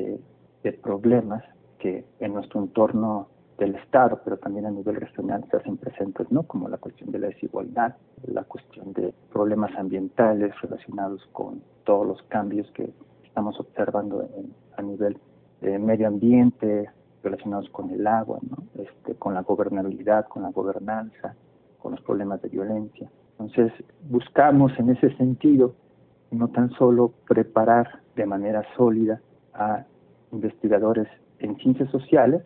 de 0.63 0.71
problemas 0.71 1.43
que 1.77 2.05
en 2.21 2.33
nuestro 2.33 2.61
entorno 2.61 3.27
del 3.57 3.75
Estado, 3.75 4.21
pero 4.23 4.37
también 4.37 4.67
a 4.67 4.71
nivel 4.71 4.95
regional 4.95 5.43
se 5.51 5.57
hacen 5.57 5.75
presentes, 5.75 6.31
¿no? 6.31 6.43
Como 6.43 6.69
la 6.69 6.77
cuestión 6.77 7.11
de 7.11 7.19
la 7.19 7.27
desigualdad, 7.27 7.95
la 8.25 8.45
cuestión 8.45 8.93
de 8.93 9.13
problemas 9.33 9.75
ambientales 9.77 10.53
relacionados 10.61 11.21
con 11.33 11.61
todos 11.83 12.07
los 12.07 12.23
cambios 12.29 12.71
que 12.71 12.93
estamos 13.25 13.59
observando 13.59 14.29
a 14.77 14.81
nivel 14.81 15.17
de 15.59 15.77
medio 15.77 16.07
ambiente, 16.07 16.89
relacionados 17.21 17.69
con 17.71 17.89
el 17.89 18.07
agua, 18.07 18.39
¿no? 18.49 18.63
Este, 18.81 19.13
con 19.15 19.33
la 19.33 19.41
gobernabilidad, 19.41 20.25
con 20.29 20.43
la 20.43 20.51
gobernanza, 20.51 21.35
con 21.79 21.91
los 21.91 22.01
problemas 22.01 22.41
de 22.41 22.47
violencia. 22.47 23.09
Entonces, 23.39 23.71
buscamos 24.09 24.71
en 24.79 24.91
ese 24.91 25.15
sentido 25.17 25.75
no 26.31 26.47
tan 26.49 26.71
solo 26.71 27.13
preparar 27.27 27.99
de 28.15 28.25
manera 28.25 28.63
sólida 28.75 29.21
a 29.53 29.85
investigadores 30.31 31.07
en 31.39 31.57
ciencias 31.57 31.89
sociales, 31.91 32.43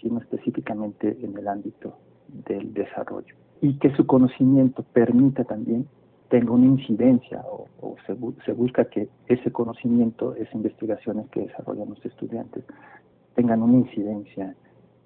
sino 0.00 0.18
específicamente 0.18 1.16
en 1.22 1.36
el 1.36 1.48
ámbito 1.48 1.96
del 2.28 2.72
desarrollo. 2.74 3.34
Y 3.60 3.78
que 3.78 3.94
su 3.96 4.06
conocimiento 4.06 4.84
permita 4.92 5.44
también 5.44 5.86
tenga 6.28 6.52
una 6.52 6.66
incidencia 6.66 7.42
o, 7.48 7.96
se, 8.06 8.52
busca 8.52 8.84
que 8.86 9.08
ese 9.28 9.50
conocimiento, 9.52 10.34
esas 10.34 10.54
investigaciones 10.54 11.28
que 11.30 11.42
desarrollan 11.42 11.88
los 11.90 12.04
estudiantes 12.04 12.64
tengan 13.34 13.62
una 13.62 13.78
incidencia 13.78 14.54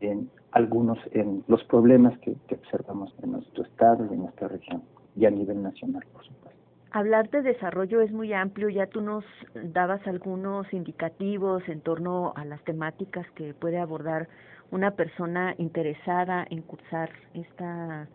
en 0.00 0.30
algunos, 0.52 0.98
en 1.12 1.44
los 1.46 1.62
problemas 1.64 2.18
que 2.20 2.36
observamos 2.54 3.14
en 3.22 3.32
nuestro 3.32 3.64
estado 3.64 4.06
y 4.06 4.14
en 4.14 4.22
nuestra 4.22 4.48
región 4.48 4.82
y 5.20 5.26
a 5.26 5.30
nivel 5.30 5.62
nacional, 5.62 6.02
por 6.12 6.24
supuesto. 6.24 6.58
Hablar 6.92 7.30
de 7.30 7.42
desarrollo 7.42 8.00
es 8.00 8.10
muy 8.10 8.32
amplio, 8.32 8.68
ya 8.68 8.86
tú 8.86 9.00
nos 9.00 9.24
dabas 9.54 10.04
algunos 10.08 10.72
indicativos 10.72 11.62
en 11.68 11.82
torno 11.82 12.32
a 12.34 12.44
las 12.44 12.60
temáticas 12.64 13.26
que 13.36 13.54
puede 13.54 13.78
abordar 13.78 14.28
una 14.72 14.92
persona 14.92 15.54
interesada 15.58 16.46
en 16.50 16.62
cursar 16.62 17.10
esta 17.34 18.08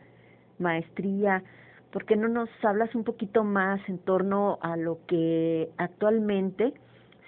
maestría. 0.60 1.44
¿Por 1.92 2.06
qué 2.06 2.18
no 2.18 2.28
nos 2.28 2.50
hablas 2.64 2.94
un 2.96 3.04
poquito 3.06 3.44
más 3.44 3.80
en 3.88 4.00
torno 4.00 4.58
a 4.62 4.76
lo 4.76 5.00
que 5.08 5.70
actualmente 5.78 6.74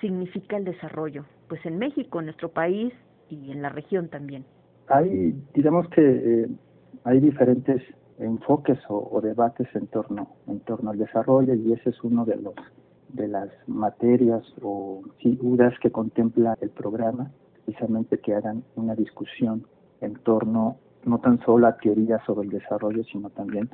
significa 0.01 0.57
el 0.57 0.65
desarrollo? 0.65 1.24
Pues 1.48 1.65
en 1.65 1.77
México, 1.77 2.19
en 2.19 2.25
nuestro 2.25 2.50
país 2.50 2.93
y 3.29 3.51
en 3.51 3.62
la 3.62 3.69
región 3.69 4.10
también. 4.10 4.43
Hay, 4.89 5.34
digamos 5.53 5.88
que 5.89 6.01
eh, 6.01 6.48
hay 7.05 7.19
diferentes 7.19 7.81
enfoques 8.19 8.79
o, 8.89 9.19
debates 9.21 9.67
en 9.75 9.88
torno, 9.88 10.29
en 10.47 10.59
torno 10.62 10.91
al 10.91 10.97
desarrollo 10.97 11.53
y 11.53 11.74
ese 11.74 11.91
es 11.91 12.03
uno 12.03 12.25
de 12.25 12.38
los 12.38 12.55
de 13.09 13.27
las 13.27 13.50
materias 13.67 14.43
o 14.62 15.01
figuras 15.19 15.74
que 15.79 15.91
contempla 15.91 16.57
el 16.59 16.69
programa, 16.71 17.31
precisamente 17.53 18.19
que 18.19 18.36
hagan 18.36 18.63
una 18.75 18.95
discusión 18.95 19.65
en 20.01 20.15
torno 20.15 20.77
no 21.05 21.19
tan 21.19 21.39
solo 21.45 21.67
a 21.67 21.77
teorías 21.77 22.21
sobre 22.25 22.47
el 22.47 22.53
desarrollo, 22.53 23.03
sino 23.05 23.29
también 23.29 23.69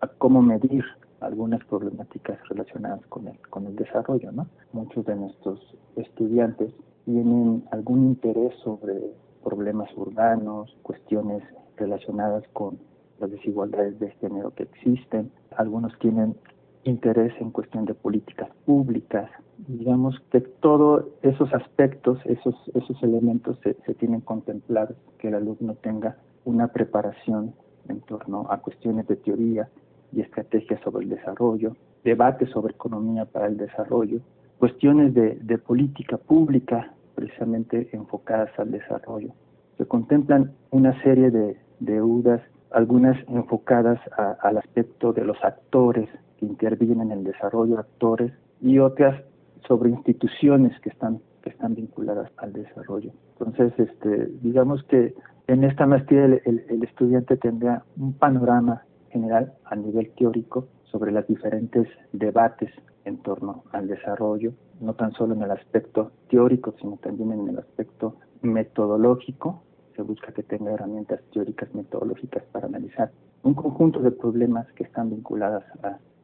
a 0.00 0.08
cómo 0.08 0.42
medir 0.42 0.84
algunas 1.20 1.64
problemáticas 1.66 2.38
relacionadas 2.48 3.06
con 3.06 3.28
el, 3.28 3.38
con 3.50 3.66
el 3.66 3.76
desarrollo. 3.76 4.32
¿no? 4.32 4.48
Muchos 4.72 5.04
de 5.06 5.14
nuestros 5.14 5.60
estudiantes 5.94 6.72
tienen 7.04 7.64
algún 7.70 8.06
interés 8.06 8.52
sobre 8.64 9.12
problemas 9.44 9.90
urbanos, 9.96 10.76
cuestiones 10.82 11.42
relacionadas 11.76 12.44
con 12.52 12.78
las 13.20 13.30
desigualdades 13.30 13.98
de 13.98 14.10
género 14.12 14.52
que 14.54 14.64
existen. 14.64 15.30
Algunos 15.56 15.96
tienen 15.98 16.36
interés 16.84 17.32
en 17.40 17.50
cuestión 17.50 17.84
de 17.84 17.94
políticas 17.94 18.48
públicas. 18.64 19.30
Digamos 19.68 20.18
que 20.30 20.40
todos 20.40 21.04
esos 21.22 21.52
aspectos, 21.54 22.18
esos, 22.24 22.54
esos 22.74 23.02
elementos 23.02 23.58
se, 23.62 23.74
se 23.86 23.94
tienen 23.94 24.20
contemplados, 24.20 24.96
que 25.18 25.28
el 25.28 25.34
alumno 25.34 25.74
tenga 25.76 26.16
una 26.44 26.68
preparación 26.68 27.54
en 27.88 28.00
torno 28.00 28.46
a 28.50 28.58
cuestiones 28.58 29.06
de 29.06 29.16
teoría 29.16 29.68
y 30.12 30.20
estrategias 30.20 30.80
sobre 30.82 31.04
el 31.04 31.10
desarrollo, 31.10 31.76
debates 32.04 32.50
sobre 32.50 32.74
economía 32.74 33.24
para 33.24 33.46
el 33.46 33.56
desarrollo, 33.56 34.20
cuestiones 34.58 35.14
de, 35.14 35.36
de 35.36 35.58
política 35.58 36.16
pública 36.18 36.92
precisamente 37.14 37.88
enfocadas 37.92 38.50
al 38.58 38.70
desarrollo. 38.70 39.32
Se 39.78 39.86
contemplan 39.86 40.52
una 40.70 41.00
serie 41.02 41.30
de 41.30 41.56
deudas 41.80 42.40
algunas 42.74 43.16
enfocadas 43.28 44.00
al 44.40 44.58
aspecto 44.58 45.12
de 45.12 45.24
los 45.24 45.42
actores 45.42 46.08
que 46.38 46.46
intervienen 46.46 47.12
en 47.12 47.18
el 47.18 47.24
desarrollo, 47.24 47.78
actores, 47.78 48.32
y 48.60 48.78
otras 48.78 49.20
sobre 49.66 49.90
instituciones 49.90 50.78
que 50.80 50.90
están 50.90 51.20
que 51.42 51.50
están 51.50 51.74
vinculadas 51.74 52.30
al 52.36 52.52
desarrollo. 52.52 53.10
Entonces, 53.38 53.72
este, 53.78 54.28
digamos 54.42 54.82
que 54.84 55.14
En 55.48 55.64
esta 55.64 55.86
maestría 55.86 56.24
el, 56.24 56.82
estudiante 56.84 57.36
tendrá 57.36 57.84
un 57.96 58.12
panorama 58.12 58.84
general 59.10 59.52
a 59.64 59.74
nivel 59.74 60.12
teórico 60.16 60.68
sobre 60.84 61.10
los 61.10 61.26
diferentes 61.26 61.88
debates 62.12 62.70
en 63.04 63.18
torno 63.18 63.64
al 63.72 63.88
desarrollo, 63.88 64.52
no 64.80 64.94
tan 64.94 65.12
solo 65.12 65.34
en 65.34 65.42
el 65.42 65.50
aspecto 65.50 66.12
teórico, 66.30 66.74
sino 66.80 66.96
también 66.98 67.32
en 67.32 67.48
el 67.48 67.58
aspecto 67.58 68.14
metodológico. 68.40 69.64
Se 70.02 70.08
busca 70.08 70.32
que 70.32 70.42
tenga 70.42 70.72
herramientas 70.72 71.20
teóricas 71.32 71.72
metodológicas 71.76 72.42
para 72.50 72.66
analizar 72.66 73.12
un 73.44 73.54
conjunto 73.54 74.00
de 74.00 74.10
problemas 74.10 74.66
que 74.72 74.82
están 74.82 75.10
vinculadas 75.10 75.62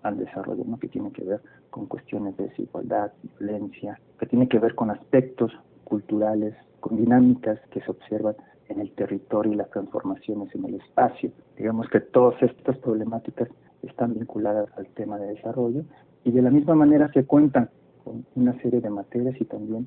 al 0.03 0.19
desarrollo, 0.19 0.65
¿no? 0.67 0.81
que 0.81 0.89
tiene 0.89 1.13
que 1.13 1.23
ver 1.23 1.41
con 1.71 1.87
cuestiones 1.87 2.37
de 2.37 2.49
desigualdad, 2.49 3.13
violencia, 3.39 4.01
que 4.19 4.27
tiene 4.27 4.49
que 4.49 4.59
ver 4.59 4.75
con 4.75 4.91
aspectos 4.91 5.53
culturales, 5.85 6.57
con 6.81 6.97
dinámicas 6.97 7.61
que 7.71 7.81
se 7.81 7.89
observan 7.93 8.35
en 8.69 8.81
el 8.81 8.91
territorio 8.97 9.53
y 9.53 9.55
las 9.55 9.71
transformaciones 9.71 10.53
en 10.57 10.65
el 10.65 10.75
espacio. 10.75 11.31
Digamos 11.57 11.89
que 11.89 12.01
todas 12.01 12.43
estas 12.43 12.79
problemáticas 12.79 13.49
están 13.85 14.15
vinculadas 14.15 14.69
al 14.77 14.89
tema 14.89 15.19
de 15.19 15.35
desarrollo 15.35 15.85
y 16.25 16.33
de 16.33 16.43
la 16.43 16.51
misma 16.51 16.75
manera 16.75 17.13
se 17.13 17.25
cuentan 17.25 17.71
con 18.03 18.27
una 18.35 18.61
serie 18.61 18.81
de 18.81 18.91
materias 18.91 19.41
y 19.41 19.45
también 19.45 19.87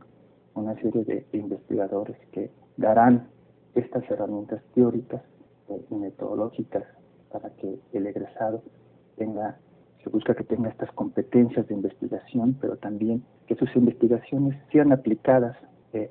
una 0.54 0.76
serie 0.76 1.04
de 1.04 1.26
investigadores 1.34 2.16
que 2.32 2.52
darán 2.78 3.28
estas 3.76 4.10
herramientas 4.10 4.62
teóricas 4.74 5.22
y 5.90 5.96
metodológicas 5.96 6.84
para 7.32 7.50
que 7.52 7.80
el 7.94 8.08
egresado 8.08 8.62
tenga, 9.18 9.58
se 10.04 10.10
busca 10.10 10.36
que 10.36 10.44
tenga 10.44 10.70
estas 10.70 10.92
competencias 10.92 11.68
de 11.68 11.76
investigación, 11.76 12.58
pero 12.60 12.78
también 12.78 13.24
que 13.48 13.56
sus 13.56 13.74
investigaciones 13.76 14.58
sean 14.72 14.92
aplicadas 14.92 15.58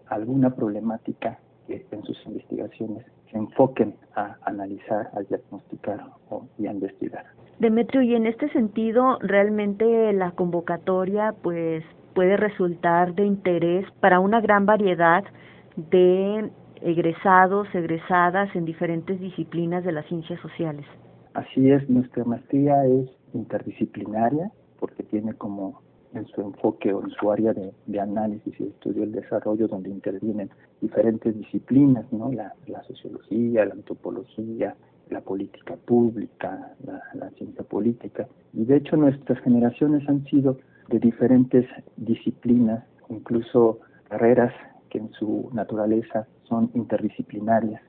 a 0.07 0.15
alguna 0.15 0.55
problemática 0.55 1.39
que 1.67 1.87
en 1.91 2.03
sus 2.03 2.19
investigaciones 2.27 3.07
se 3.31 3.39
enfoquen 3.39 3.95
a 4.17 4.37
analizar, 4.45 5.11
a 5.15 5.21
diagnosticar 5.21 6.05
o, 6.29 6.47
y 6.59 6.67
a 6.67 6.73
investigar. 6.73 7.25
Demetrio, 7.59 8.03
y 8.03 8.15
en 8.15 8.27
este 8.27 8.49
sentido, 8.51 9.19
realmente 9.21 10.13
la 10.13 10.33
convocatoria 10.33 11.35
pues 11.43 11.85
puede 12.15 12.37
resultar 12.37 13.15
de 13.15 13.25
interés 13.25 13.87
para 14.01 14.19
una 14.19 14.41
gran 14.41 14.67
variedad 14.67 15.25
de 15.77 16.51
egresados, 16.83 17.69
egresadas 17.75 18.55
en 18.57 18.65
diferentes 18.65 19.21
disciplinas 19.21 19.85
de 19.85 19.93
las 19.93 20.07
ciencias 20.07 20.41
sociales. 20.41 20.87
Así 21.35 21.71
es, 21.71 21.89
nuestra 21.89 22.25
maestría 22.25 22.85
es 22.87 23.09
interdisciplinaria 23.35 24.51
porque 24.79 25.03
tiene 25.05 25.35
como 25.35 25.81
en 26.13 26.27
su 26.27 26.41
enfoque 26.41 26.93
o 26.93 27.03
en 27.05 27.11
su 27.11 27.31
área 27.31 27.53
de, 27.53 28.01
análisis 28.01 28.59
y 28.59 28.65
estudio 28.65 29.03
del 29.03 29.13
desarrollo 29.13 29.69
donde 29.69 29.91
intervienen 29.91 30.51
diferentes 30.81 31.37
disciplinas, 31.37 32.11
¿no? 32.13 32.33
La, 32.33 32.53
sociología, 32.89 33.65
la 33.65 33.75
antropología, 33.75 34.75
la 35.09 35.21
política 35.21 35.77
pública, 35.77 36.75
la, 36.85 37.01
la, 37.15 37.31
ciencia 37.31 37.63
política. 37.63 38.27
Y 38.53 38.65
de 38.65 38.79
hecho 38.79 38.97
nuestras 38.97 39.39
generaciones 39.41 40.09
han 40.09 40.25
sido 40.25 40.59
de 40.89 40.99
diferentes 40.99 41.67
disciplinas, 41.97 42.85
incluso 43.09 43.79
carreras 44.09 44.53
que 44.89 44.99
en 44.99 45.13
su 45.13 45.49
naturaleza 45.53 46.27
son 46.51 46.71
interdisciplinarias. 46.75 47.81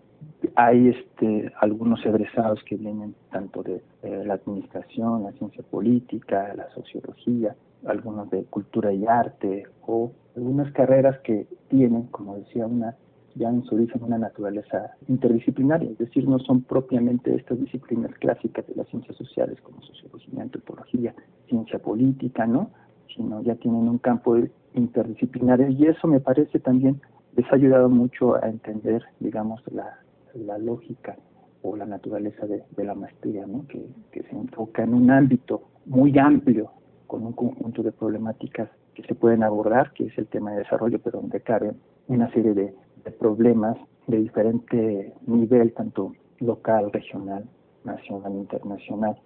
Hay 0.56 0.90
este, 0.90 1.52
algunos 1.60 2.06
egresados 2.06 2.64
que 2.64 2.78
vienen 2.78 3.16
tanto 3.32 3.64
de 3.64 3.82
la 4.26 4.36
administración, 4.36 5.24
la 5.24 5.32
ciencia 5.34 5.64
política, 5.64 6.54
la 6.56 6.70
sociología, 6.70 7.56
algunos 7.86 8.30
de 8.30 8.44
cultura 8.46 8.94
y 8.94 9.06
arte 9.06 9.64
o 9.86 10.12
algunas 10.36 10.72
carreras 10.72 11.20
que 11.20 11.48
tienen, 11.68 12.04
como 12.04 12.38
decía, 12.38 12.66
una 12.66 12.96
ya 13.36 13.50
en 13.50 13.64
su 13.64 13.76
origen 13.76 14.04
una 14.04 14.18
naturaleza 14.18 14.92
interdisciplinaria, 15.08 15.90
es 15.90 15.98
decir, 15.98 16.28
no 16.28 16.40
son 16.40 16.64
propiamente 16.64 17.34
estas 17.34 17.60
disciplinas 17.60 18.14
clásicas 18.16 18.68
de 18.68 18.76
las 18.76 18.88
ciencias 18.90 19.16
sociales 19.16 19.60
como 19.62 19.82
sociología, 19.82 20.42
antropología, 20.42 21.16
ciencia 21.48 21.80
política, 21.80 22.46
¿no? 22.46 22.72
sino 23.16 23.42
ya 23.42 23.56
tienen 23.56 23.88
un 23.88 23.98
campo 23.98 24.38
interdisciplinario. 24.74 25.70
Y 25.70 25.86
eso 25.86 26.08
me 26.08 26.20
parece 26.20 26.60
también 26.60 27.02
les 27.36 27.52
ha 27.52 27.56
ayudado 27.56 27.90
mucho 27.90 28.36
a 28.36 28.48
entender, 28.48 29.04
digamos, 29.20 29.62
la, 29.72 30.00
la 30.34 30.58
lógica 30.58 31.16
o 31.62 31.76
la 31.76 31.86
naturaleza 31.86 32.46
de, 32.48 32.84
la 32.84 32.96
maestría, 32.96 33.46
¿no? 33.46 33.66
que, 33.68 33.86
se 34.12 34.36
enfoca 34.36 34.84
en 34.84 34.94
un 34.94 35.12
ámbito 35.12 35.64
muy 35.86 36.18
amplio, 36.18 36.72
con 37.08 37.26
un 37.26 37.34
conjunto 37.34 37.84
de 37.84 37.92
problemáticas 37.92 38.70
que 38.94 39.04
se 39.04 39.16
pueden 39.16 39.44
abordar, 39.44 39.92
que 39.94 40.06
es 40.06 40.18
el 40.18 40.28
tema 40.28 40.52
de 40.52 40.60
desarrollo, 40.60 41.00
pero 41.00 41.20
donde 41.20 41.42
caben 41.42 41.78
una 42.08 42.32
serie 42.32 42.54
de, 42.54 42.74
problemas 43.20 43.78
de 44.08 44.18
diferente 44.18 45.14
nivel, 45.26 45.74
tanto 45.74 46.14
local, 46.40 46.92
regional, 46.92 47.46
nacional, 47.84 48.34
internacional. 48.34 49.18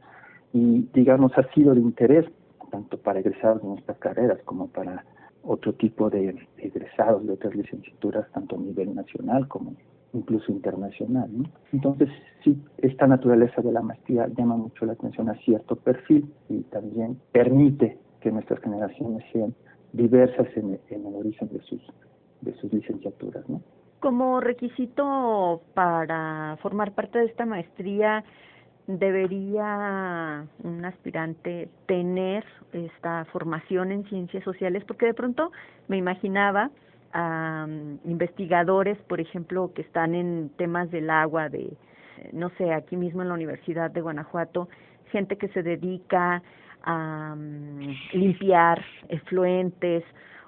Y, 0.53 0.87
digamos, 0.93 1.37
ha 1.37 1.43
sido 1.53 1.73
de 1.73 1.81
interés 1.81 2.25
tanto 2.71 2.97
para 2.97 3.19
egresados 3.19 3.61
de 3.61 3.67
nuestras 3.67 3.97
carreras 3.99 4.39
como 4.43 4.67
para 4.67 5.05
otro 5.45 5.73
tipo 5.73 6.09
de 6.09 6.35
egresados 6.57 7.25
de 7.25 7.33
otras 7.33 7.55
licenciaturas, 7.55 8.29
tanto 8.31 8.55
a 8.55 8.59
nivel 8.59 8.95
nacional 8.95 9.47
como 9.47 9.75
incluso 10.13 10.51
internacional. 10.51 11.29
¿no? 11.31 11.43
Entonces, 11.73 12.09
sí, 12.43 12.57
esta 12.77 13.05
naturaleza 13.07 13.61
de 13.61 13.71
la 13.71 13.81
maestría 13.81 14.27
llama 14.35 14.55
mucho 14.55 14.85
la 14.85 14.93
atención 14.93 15.29
a 15.29 15.35
cierto 15.35 15.75
perfil 15.75 16.31
y 16.49 16.61
también 16.63 17.19
permite 17.31 17.97
que 18.21 18.31
nuestras 18.31 18.59
generaciones 18.61 19.23
sean 19.31 19.53
diversas 19.93 20.47
en, 20.55 20.79
en 20.89 21.05
el 21.05 21.15
origen 21.15 21.49
de 21.49 21.59
sus, 21.61 21.81
de 22.41 22.53
sus 22.55 22.71
licenciaturas. 22.73 23.47
¿no? 23.49 23.61
Como 23.99 24.39
requisito 24.39 25.61
para 25.73 26.57
formar 26.61 26.93
parte 26.93 27.19
de 27.19 27.25
esta 27.25 27.45
maestría, 27.45 28.23
debería 28.87 30.45
un 30.63 30.85
aspirante 30.85 31.69
tener 31.87 32.45
esta 32.71 33.25
formación 33.25 33.91
en 33.91 34.03
ciencias 34.05 34.43
sociales, 34.43 34.83
porque 34.85 35.07
de 35.07 35.13
pronto 35.13 35.51
me 35.87 35.97
imaginaba 35.97 36.69
a 37.13 37.65
investigadores, 38.03 38.97
por 39.03 39.21
ejemplo, 39.21 39.71
que 39.73 39.81
están 39.81 40.13
en 40.15 40.49
temas 40.57 40.91
del 40.91 41.09
agua, 41.09 41.49
de, 41.49 41.75
no 42.33 42.49
sé, 42.57 42.73
aquí 42.73 42.97
mismo 42.97 43.21
en 43.21 43.29
la 43.29 43.33
Universidad 43.33 43.89
de 43.89 44.01
Guanajuato, 44.01 44.67
gente 45.11 45.37
que 45.37 45.47
se 45.49 45.63
dedica 45.63 46.43
a 46.83 47.35
limpiar 48.13 48.83
efluentes 49.09 50.03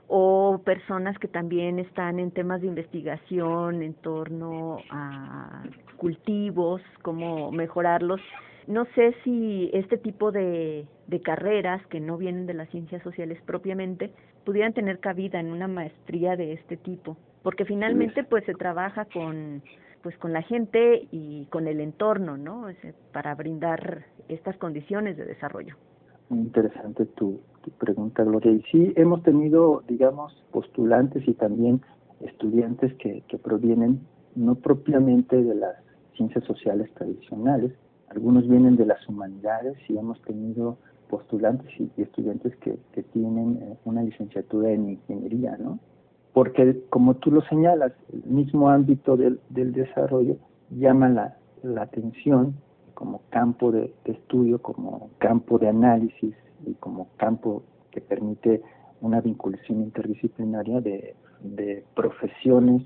o 0.07 0.61
personas 0.63 1.17
que 1.19 1.27
también 1.27 1.79
están 1.79 2.19
en 2.19 2.31
temas 2.31 2.61
de 2.61 2.67
investigación 2.67 3.81
en 3.81 3.93
torno 3.95 4.79
a 4.89 5.63
cultivos, 5.97 6.81
cómo 7.01 7.51
mejorarlos. 7.51 8.21
No 8.67 8.85
sé 8.95 9.15
si 9.23 9.69
este 9.73 9.97
tipo 9.97 10.31
de, 10.31 10.87
carreras 11.23 11.85
que 11.87 11.99
no 11.99 12.17
vienen 12.17 12.45
de 12.45 12.53
las 12.53 12.69
ciencias 12.69 13.01
sociales 13.03 13.39
propiamente 13.45 14.11
pudieran 14.45 14.73
tener 14.73 14.99
cabida 14.99 15.39
en 15.39 15.51
una 15.51 15.67
maestría 15.67 16.35
de 16.35 16.53
este 16.53 16.77
tipo, 16.77 17.17
porque 17.43 17.65
finalmente 17.65 18.23
pues 18.23 18.45
se 18.45 18.53
trabaja 18.53 19.05
con 19.05 19.61
pues 20.03 20.17
con 20.19 20.31
la 20.31 20.41
gente 20.41 21.07
y 21.11 21.47
con 21.47 21.67
el 21.67 21.81
entorno, 21.81 22.37
¿no? 22.37 22.67
Para 23.11 23.35
brindar 23.35 24.05
estas 24.29 24.55
condiciones 24.57 25.17
de 25.17 25.25
desarrollo. 25.25 25.75
Muy 26.29 26.39
interesante 26.39 27.05
tu, 27.05 27.41
tu 27.61 27.71
pregunta, 27.71 28.23
Gloria. 28.23 28.51
Y 28.51 28.61
sí, 28.71 28.93
hemos 28.95 29.23
tenido, 29.23 29.83
digamos, 29.87 30.45
postulantes 30.51 31.27
y 31.27 31.33
también 31.33 31.81
estudiantes 32.21 32.93
que, 32.95 33.23
que 33.27 33.37
provienen 33.37 34.01
no 34.35 34.55
propiamente 34.55 35.41
de 35.41 35.55
las 35.55 35.75
ciencias 36.17 36.43
sociales 36.45 36.89
tradicionales, 36.95 37.71
algunos 38.09 38.47
vienen 38.47 38.75
de 38.75 38.85
las 38.85 39.07
humanidades 39.07 39.77
y 39.87 39.97
hemos 39.97 40.21
tenido 40.23 40.77
postulantes 41.09 41.69
y, 41.79 41.89
estudiantes 42.01 42.55
que, 42.57 42.77
que 42.91 43.03
tienen 43.03 43.59
eh, 43.61 43.77
una 43.85 44.03
licenciatura 44.03 44.71
en 44.71 44.89
ingeniería, 44.89 45.57
¿no? 45.57 45.79
Porque 46.33 46.83
como 46.89 47.15
tú 47.15 47.31
lo 47.31 47.41
señalas, 47.43 47.93
el 48.13 48.23
mismo 48.25 48.69
ámbito 48.69 49.17
del, 49.17 49.39
del 49.49 49.71
desarrollo 49.71 50.37
llama 50.69 51.09
la, 51.09 51.37
la 51.63 51.83
atención 51.83 52.55
como 52.93 53.21
campo 53.29 53.71
de, 53.71 53.93
estudio, 54.05 54.61
como 54.61 55.09
campo 55.19 55.57
de 55.59 55.69
análisis 55.69 56.35
y 56.65 56.73
como 56.75 57.09
campo 57.17 57.63
que 57.91 58.01
permite 58.01 58.61
una 59.01 59.21
vinculación 59.21 59.81
interdisciplinaria 59.81 60.81
de, 60.81 61.15
de 61.41 61.83
profesiones 61.95 62.83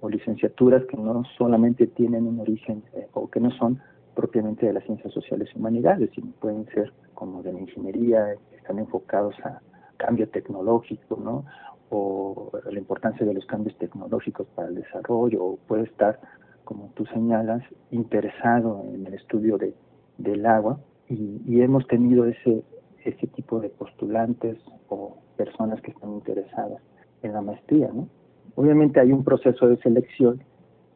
o 0.00 0.08
licenciaturas 0.08 0.84
que 0.86 0.96
no 0.96 1.22
solamente 1.36 1.86
tienen 1.86 2.26
un 2.26 2.40
origen 2.40 2.82
eh, 2.94 3.08
o 3.12 3.28
que 3.28 3.40
no 3.40 3.50
son 3.52 3.80
propiamente 4.14 4.66
de 4.66 4.72
las 4.72 4.84
ciencias 4.84 5.12
sociales 5.12 5.48
y 5.54 5.58
humanidades, 5.58 6.10
sino 6.14 6.32
pueden 6.40 6.66
ser 6.74 6.92
como 7.14 7.42
de 7.42 7.52
la 7.52 7.60
ingeniería, 7.60 8.34
están 8.56 8.78
enfocados 8.78 9.34
a 9.44 9.60
cambio 9.98 10.28
tecnológico, 10.28 11.16
¿no? 11.22 11.44
O 11.90 12.50
la 12.70 12.78
importancia 12.78 13.24
de 13.24 13.34
los 13.34 13.44
cambios 13.46 13.76
tecnológicos 13.78 14.46
para 14.54 14.68
el 14.68 14.74
desarrollo, 14.74 15.44
o 15.44 15.56
puede 15.68 15.84
estar, 15.84 16.18
como 16.64 16.90
tú 16.94 17.04
señalas, 17.06 17.62
interesado 17.90 18.84
en 18.92 19.06
el 19.06 19.14
estudio 19.14 19.58
de, 19.58 19.74
del 20.18 20.46
agua, 20.46 20.80
y, 21.08 21.40
y 21.46 21.60
hemos 21.60 21.86
tenido 21.86 22.24
ese, 22.24 22.64
ese 23.04 23.26
tipo 23.28 23.60
de 23.60 23.68
postulantes 23.68 24.58
o 24.88 25.16
personas 25.36 25.80
que 25.82 25.92
están 25.92 26.12
interesadas 26.14 26.82
en 27.22 27.32
la 27.32 27.42
maestría, 27.42 27.90
¿no? 27.92 28.08
Obviamente 28.56 29.00
hay 29.00 29.12
un 29.12 29.22
proceso 29.22 29.68
de 29.68 29.76
selección 29.78 30.42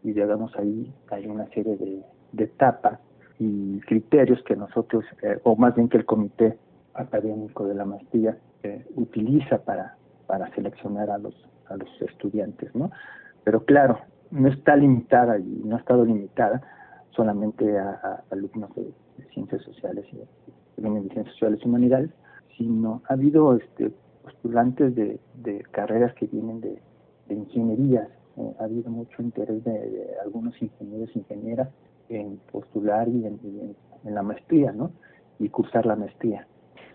y 0.02 0.12
llegamos 0.12 0.54
ahí, 0.56 0.92
hay 1.10 1.26
una 1.26 1.46
serie 1.50 1.76
de, 1.76 2.02
de 2.32 2.44
etapas 2.44 2.98
y 3.38 3.80
criterios 3.80 4.42
que 4.44 4.56
nosotros, 4.56 5.04
eh, 5.22 5.38
o 5.44 5.56
más 5.56 5.74
bien 5.74 5.88
que 5.88 5.98
el 5.98 6.04
comité 6.04 6.58
académico 6.94 7.66
de 7.66 7.74
la 7.74 7.84
maestría 7.84 8.36
eh, 8.62 8.84
utiliza 8.96 9.58
para, 9.58 9.96
para 10.26 10.52
seleccionar 10.54 11.10
a 11.10 11.18
los, 11.18 11.34
a 11.68 11.76
los 11.76 11.88
estudiantes, 12.02 12.74
¿no? 12.74 12.90
Pero 13.44 13.64
claro, 13.64 13.98
no 14.30 14.48
está 14.48 14.76
limitada 14.76 15.38
y 15.38 15.62
no 15.64 15.76
ha 15.76 15.78
estado 15.78 16.04
limitada 16.04 16.62
solamente 17.10 17.78
a, 17.78 18.22
alumnos 18.30 18.74
de, 18.74 18.92
ciencias 19.34 19.62
sociales 19.62 20.06
y 20.12 20.16
de, 20.16 21.00
ciencias 21.08 21.28
sociales 21.28 21.60
y 21.62 21.68
humanidades, 21.68 22.10
sino 22.56 23.02
ha 23.08 23.14
habido 23.14 23.56
este, 23.56 23.90
postulantes 24.22 24.94
de, 24.94 25.20
de 25.34 25.62
carreras 25.70 26.14
que 26.14 26.26
vienen 26.26 26.60
de, 26.60 26.78
de 27.30 27.36
ingenierías. 27.36 28.08
Eh, 28.36 28.54
ha 28.60 28.64
habido 28.64 28.90
mucho 28.90 29.22
interés 29.22 29.64
de, 29.64 30.06
algunos 30.22 30.60
ingenieros 30.60 31.14
ingenieras 31.16 31.68
en 32.08 32.38
postular 32.52 33.08
y 33.08 33.24
en, 33.24 33.40
en, 34.04 34.14
la 34.14 34.22
maestría, 34.22 34.72
¿no? 34.72 34.90
Y 35.38 35.48
cursar 35.48 35.86
la 35.86 35.96
maestría. 35.96 36.46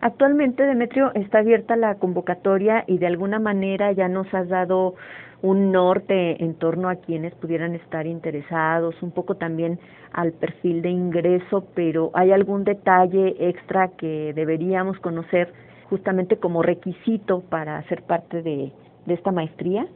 Actualmente, 0.01 0.63
Demetrio, 0.63 1.11
está 1.15 1.39
abierta 1.39 1.75
la 1.75 1.95
convocatoria 1.95 2.83
y 2.85 2.97
de 2.97 3.07
alguna 3.07 3.39
manera 3.39 3.91
ya 3.93 4.07
nos 4.07 4.31
has 4.33 4.49
dado 4.49 4.95
un 5.41 5.71
norte 5.71 6.43
en 6.43 6.55
torno 6.55 6.89
a 6.89 6.95
quienes 6.95 7.33
pudieran 7.35 7.75
estar 7.75 8.05
interesados, 8.05 9.01
un 9.01 9.11
poco 9.11 9.35
también 9.35 9.79
al 10.11 10.33
perfil 10.33 10.81
de 10.81 10.89
ingreso, 10.89 11.67
pero 11.75 12.11
¿hay 12.13 12.31
algún 12.31 12.63
detalle 12.63 13.35
extra 13.39 13.89
que 13.89 14.33
deberíamos 14.33 14.99
conocer 14.99 15.53
justamente 15.89 16.37
como 16.37 16.61
requisito 16.61 17.41
para 17.41 17.81
ser 17.83 18.03
parte 18.03 18.41
de, 18.41 18.73
de 19.05 19.13
esta 19.13 19.31
maestría? 19.31 19.87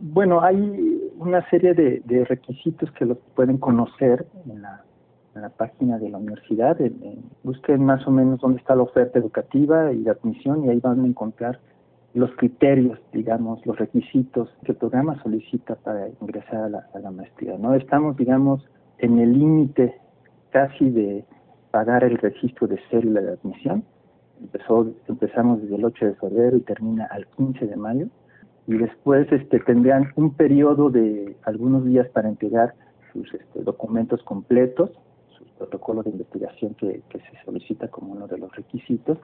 Bueno, 0.00 0.42
hay 0.42 1.10
una 1.18 1.48
serie 1.48 1.74
de, 1.74 2.02
de 2.04 2.24
requisitos 2.24 2.90
que 2.92 3.06
los 3.06 3.18
pueden 3.34 3.58
conocer 3.58 4.26
en 4.46 4.62
la, 4.62 4.82
página 5.56 5.98
de 5.98 6.10
la 6.10 6.18
universidad. 6.18 6.76
busquen 7.42 7.84
más 7.84 8.06
o 8.06 8.10
menos 8.10 8.40
dónde 8.40 8.58
está 8.58 8.74
la 8.74 8.82
oferta 8.82 9.18
educativa 9.18 9.90
y 9.92 10.02
de 10.02 10.10
admisión 10.10 10.64
y 10.64 10.68
ahí 10.68 10.78
van 10.80 11.02
a 11.04 11.06
encontrar 11.06 11.58
los 12.12 12.30
criterios, 12.36 13.00
digamos, 13.12 13.64
los 13.64 13.78
requisitos 13.78 14.50
que 14.64 14.72
el 14.72 14.78
programa 14.78 15.20
solicita 15.22 15.76
para 15.76 16.08
ingresar 16.20 16.64
a 16.64 16.68
la, 16.68 16.86
a 16.92 16.98
la 16.98 17.10
maestría. 17.10 17.56
No 17.56 17.74
estamos, 17.74 18.16
digamos, 18.18 18.68
en 18.98 19.18
el 19.18 19.32
límite 19.32 19.94
casi 20.50 20.90
de 20.90 21.24
pagar 21.70 22.04
el 22.04 22.18
registro 22.18 22.68
de 22.68 22.78
célula 22.90 23.22
de 23.22 23.32
admisión. 23.32 23.84
Empezó, 24.38 24.92
empezamos 25.08 25.62
desde 25.62 25.76
el 25.76 25.84
8 25.84 26.04
de 26.04 26.14
febrero 26.16 26.56
y 26.58 26.60
termina 26.60 27.06
al 27.06 27.26
15 27.28 27.66
de 27.66 27.76
mayo. 27.76 28.06
Y 28.66 28.76
después 28.76 29.30
este, 29.32 29.58
tendrían 29.60 30.12
un 30.16 30.34
periodo 30.34 30.90
de 30.90 31.36
algunos 31.44 31.84
días 31.84 32.08
para 32.10 32.28
entregar 32.28 32.74
sus 33.12 33.32
este, 33.34 33.62
documentos 33.62 34.22
completos, 34.22 34.90
sus 35.36 35.48
protocolos 35.52 36.04
de 36.04 36.12
investigación 36.12 36.74
que, 36.74 37.02
que 37.08 37.18
se 37.18 37.44
solicita 37.44 37.88
como 37.88 38.12
uno 38.12 38.26
de 38.26 38.38
los 38.38 38.54
requisitos, 38.54 39.18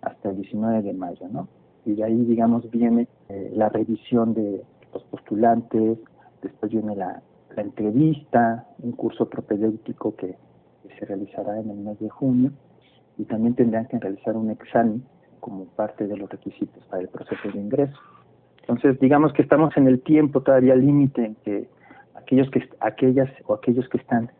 hasta 0.00 0.30
el 0.30 0.36
19 0.36 0.82
de 0.82 0.92
mayo, 0.94 1.28
¿no? 1.28 1.48
y 1.88 1.94
de 1.94 2.04
ahí, 2.04 2.24
digamos, 2.26 2.70
viene 2.70 3.08
eh, 3.30 3.50
la 3.54 3.70
revisión 3.70 4.34
de 4.34 4.62
los 4.92 5.02
postulantes, 5.04 5.98
después 6.42 6.70
viene 6.70 6.94
la, 6.94 7.22
entrevista, 7.56 8.68
un 8.78 8.92
curso 8.92 9.28
propedéutico 9.28 10.14
que, 10.14 10.36
se 10.98 11.04
realizará 11.04 11.60
en 11.60 11.70
el 11.70 11.76
mes 11.78 11.98
de 12.00 12.08
junio, 12.08 12.50
y 13.18 13.24
también 13.24 13.54
tendrán 13.54 13.86
que 13.86 13.98
realizar 13.98 14.36
un 14.36 14.50
examen 14.50 15.04
como 15.40 15.64
parte 15.64 16.06
de 16.06 16.16
los 16.16 16.28
requisitos 16.30 16.82
para 16.86 17.02
el 17.02 17.08
proceso 17.08 17.50
de 17.52 17.58
ingreso. 17.58 17.96
Entonces, 18.68 19.00
digamos 19.00 19.32
que 19.32 19.40
estamos 19.40 19.74
en 19.78 19.86
el 19.86 20.02
tiempo 20.02 20.42
todavía 20.42 20.76
límite 20.76 21.24
en 21.24 21.34
que 21.36 21.68
aquellos 22.14 22.50
que 22.50 22.68
aquellas 22.80 23.30
o 23.46 23.54
aquellos 23.54 23.88
que 23.88 23.96
están 23.96 24.30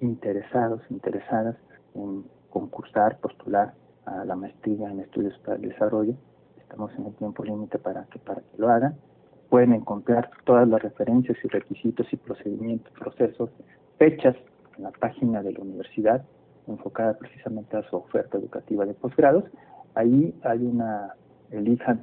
interesados, 0.00 0.82
interesadas 0.90 1.56
en 1.94 2.24
concursar, 2.50 3.18
postular 3.20 3.72
a 4.04 4.26
la 4.26 4.36
maestría 4.36 4.90
en 4.90 5.00
estudios 5.00 5.38
para 5.38 5.56
el 5.56 5.62
desarrollo, 5.62 6.12
estamos 6.58 6.92
en 6.98 7.06
el 7.06 7.14
tiempo 7.14 7.42
límite 7.42 7.78
para 7.78 8.04
que, 8.04 8.18
para 8.18 8.42
que 8.42 8.58
lo 8.58 8.68
hagan. 8.68 8.96
Pueden 9.48 9.72
encontrar 9.72 10.30
todas 10.44 10.68
las 10.68 10.82
referencias 10.82 11.38
y 11.42 11.48
requisitos 11.48 12.06
y 12.12 12.16
procedimientos, 12.18 12.92
procesos, 12.98 13.48
fechas 13.96 14.36
en 14.76 14.84
la 14.84 14.90
página 14.90 15.42
de 15.42 15.52
la 15.52 15.60
universidad 15.60 16.22
enfocada 16.66 17.14
precisamente 17.14 17.78
a 17.78 17.82
su 17.88 17.96
oferta 17.96 18.36
educativa 18.36 18.84
de 18.84 18.92
posgrados. 18.92 19.44
Ahí 19.94 20.38
hay 20.42 20.58
una, 20.66 21.14
elijan 21.50 22.02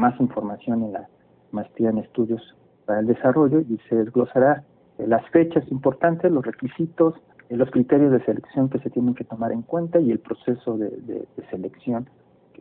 más 0.00 0.18
información 0.20 0.82
en 0.84 0.92
la 0.94 1.08
maestría 1.52 1.90
en 1.90 1.98
estudios 1.98 2.42
para 2.86 3.00
el 3.00 3.06
desarrollo 3.06 3.60
y 3.60 3.78
se 3.88 3.96
desglosará 3.96 4.64
las 4.98 5.26
fechas 5.30 5.64
importantes, 5.70 6.30
los 6.30 6.44
requisitos, 6.44 7.14
los 7.48 7.70
criterios 7.70 8.12
de 8.12 8.24
selección 8.24 8.68
que 8.68 8.78
se 8.78 8.90
tienen 8.90 9.14
que 9.14 9.24
tomar 9.24 9.52
en 9.52 9.62
cuenta 9.62 10.00
y 10.00 10.10
el 10.10 10.18
proceso 10.18 10.76
de, 10.76 10.90
de 10.90 11.46
selección 11.50 12.08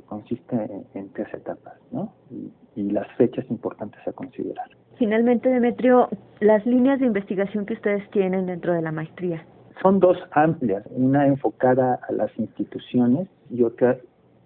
consiste 0.06 0.56
en, 0.94 1.10
tres 1.10 1.34
etapas, 1.34 1.76
¿no? 1.92 2.14
Y, 2.32 2.52
las 2.92 3.08
fechas 3.18 3.46
importantes 3.50 4.00
a 4.08 4.14
considerar. 4.14 4.70
Finalmente, 4.98 5.50
Demetrio, 5.50 6.08
las 6.40 6.66
líneas 6.66 7.02
de 7.02 7.08
investigación 7.08 7.66
que 7.66 7.74
ustedes 7.74 8.10
tienen 8.12 8.46
dentro 8.46 8.74
de 8.74 8.82
la 8.82 8.94
maestría. 8.94 9.46
Son 9.82 10.00
dos 10.00 10.18
amplias, 10.32 10.86
una 10.92 11.28
enfocada 11.28 12.00
a 12.08 12.12
las 12.14 12.32
instituciones 12.40 13.28
y 13.50 13.64
otra 13.64 13.98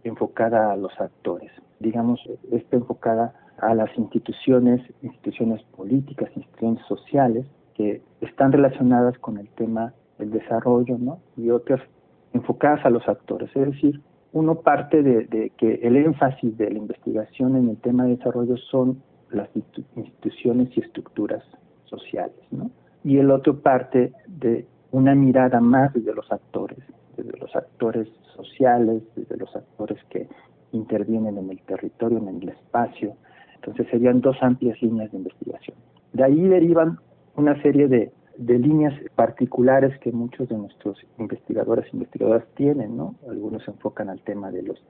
enfocada 0.04 0.72
a 0.72 0.78
los 0.78 1.00
actores. 1.00 1.52
Digamos, 1.84 2.20
esta 2.52 2.78
enfocada 2.78 3.34
a 3.60 3.76
las 3.76 3.96
instituciones, 3.98 4.82
instituciones 5.02 5.62
políticas, 5.76 6.30
instituciones 6.36 6.84
sociales, 6.88 7.46
que 7.76 8.02
están 8.22 8.52
relacionadas 8.52 9.18
con 9.20 9.38
el 9.38 9.50
tema 9.50 9.94
del 10.18 10.32
desarrollo, 10.32 10.98
¿no? 10.98 11.20
Y 11.38 11.50
otras 11.50 11.82
enfocadas 12.34 12.86
a 12.86 12.90
los 12.90 13.08
actores, 13.08 13.50
es 13.56 13.66
decir, 13.66 14.02
uno 14.32 14.56
parte 14.56 15.04
de, 15.04 15.52
que 15.58 15.76
el 15.84 15.96
énfasis 15.96 16.58
de 16.58 16.72
la 16.72 16.78
investigación 16.80 17.56
en 17.56 17.70
el 17.70 17.78
tema 17.78 18.06
de 18.06 18.16
desarrollo 18.16 18.58
son 18.58 19.02
las 19.30 19.48
instituciones 19.96 20.76
y 20.76 20.80
estructuras 20.80 21.44
sociales, 21.86 22.36
¿no? 22.52 22.72
Y 23.04 23.18
el 23.18 23.30
otro 23.30 23.60
parte 23.60 24.14
de 24.28 24.66
una 24.92 25.14
mirada 25.14 25.60
más 25.60 25.94
desde 25.94 26.14
los 26.14 26.32
actores, 26.32 26.80
desde 27.18 27.38
los 27.38 27.56
actores 27.56 28.08
sociales, 28.36 29.04
desde 29.16 29.38
los 29.38 29.56
actores 29.56 30.00
que 30.10 30.28
intervienen 30.74 31.38
en 31.38 31.50
el 31.50 31.62
territorio, 31.62 32.18
en 32.18 32.42
el 32.42 32.50
espacio. 32.50 33.16
Entonces 33.56 33.88
serían 33.90 34.22
dos 34.22 34.38
amplias 34.42 34.82
líneas 34.82 35.12
de 35.12 35.18
investigación. 35.18 35.78
De 36.12 36.24
ahí 36.24 36.48
derivan 36.48 37.00
una 37.36 37.60
serie 37.62 37.88
de 37.88 38.12
líneas 38.60 38.94
particulares 39.16 39.98
que 40.00 40.12
muchos 40.12 40.50
de 40.50 40.58
nuestros 40.58 40.98
investigadores 41.18 41.86
e 41.86 41.90
investigadoras 41.94 42.46
tienen, 42.56 42.98
¿no? 42.98 43.16
Algunos 43.30 43.64
se 43.64 43.72
enfocan 43.72 44.10
al 44.10 44.22
tema 44.22 44.52
de 44.52 44.64
los 44.64 44.84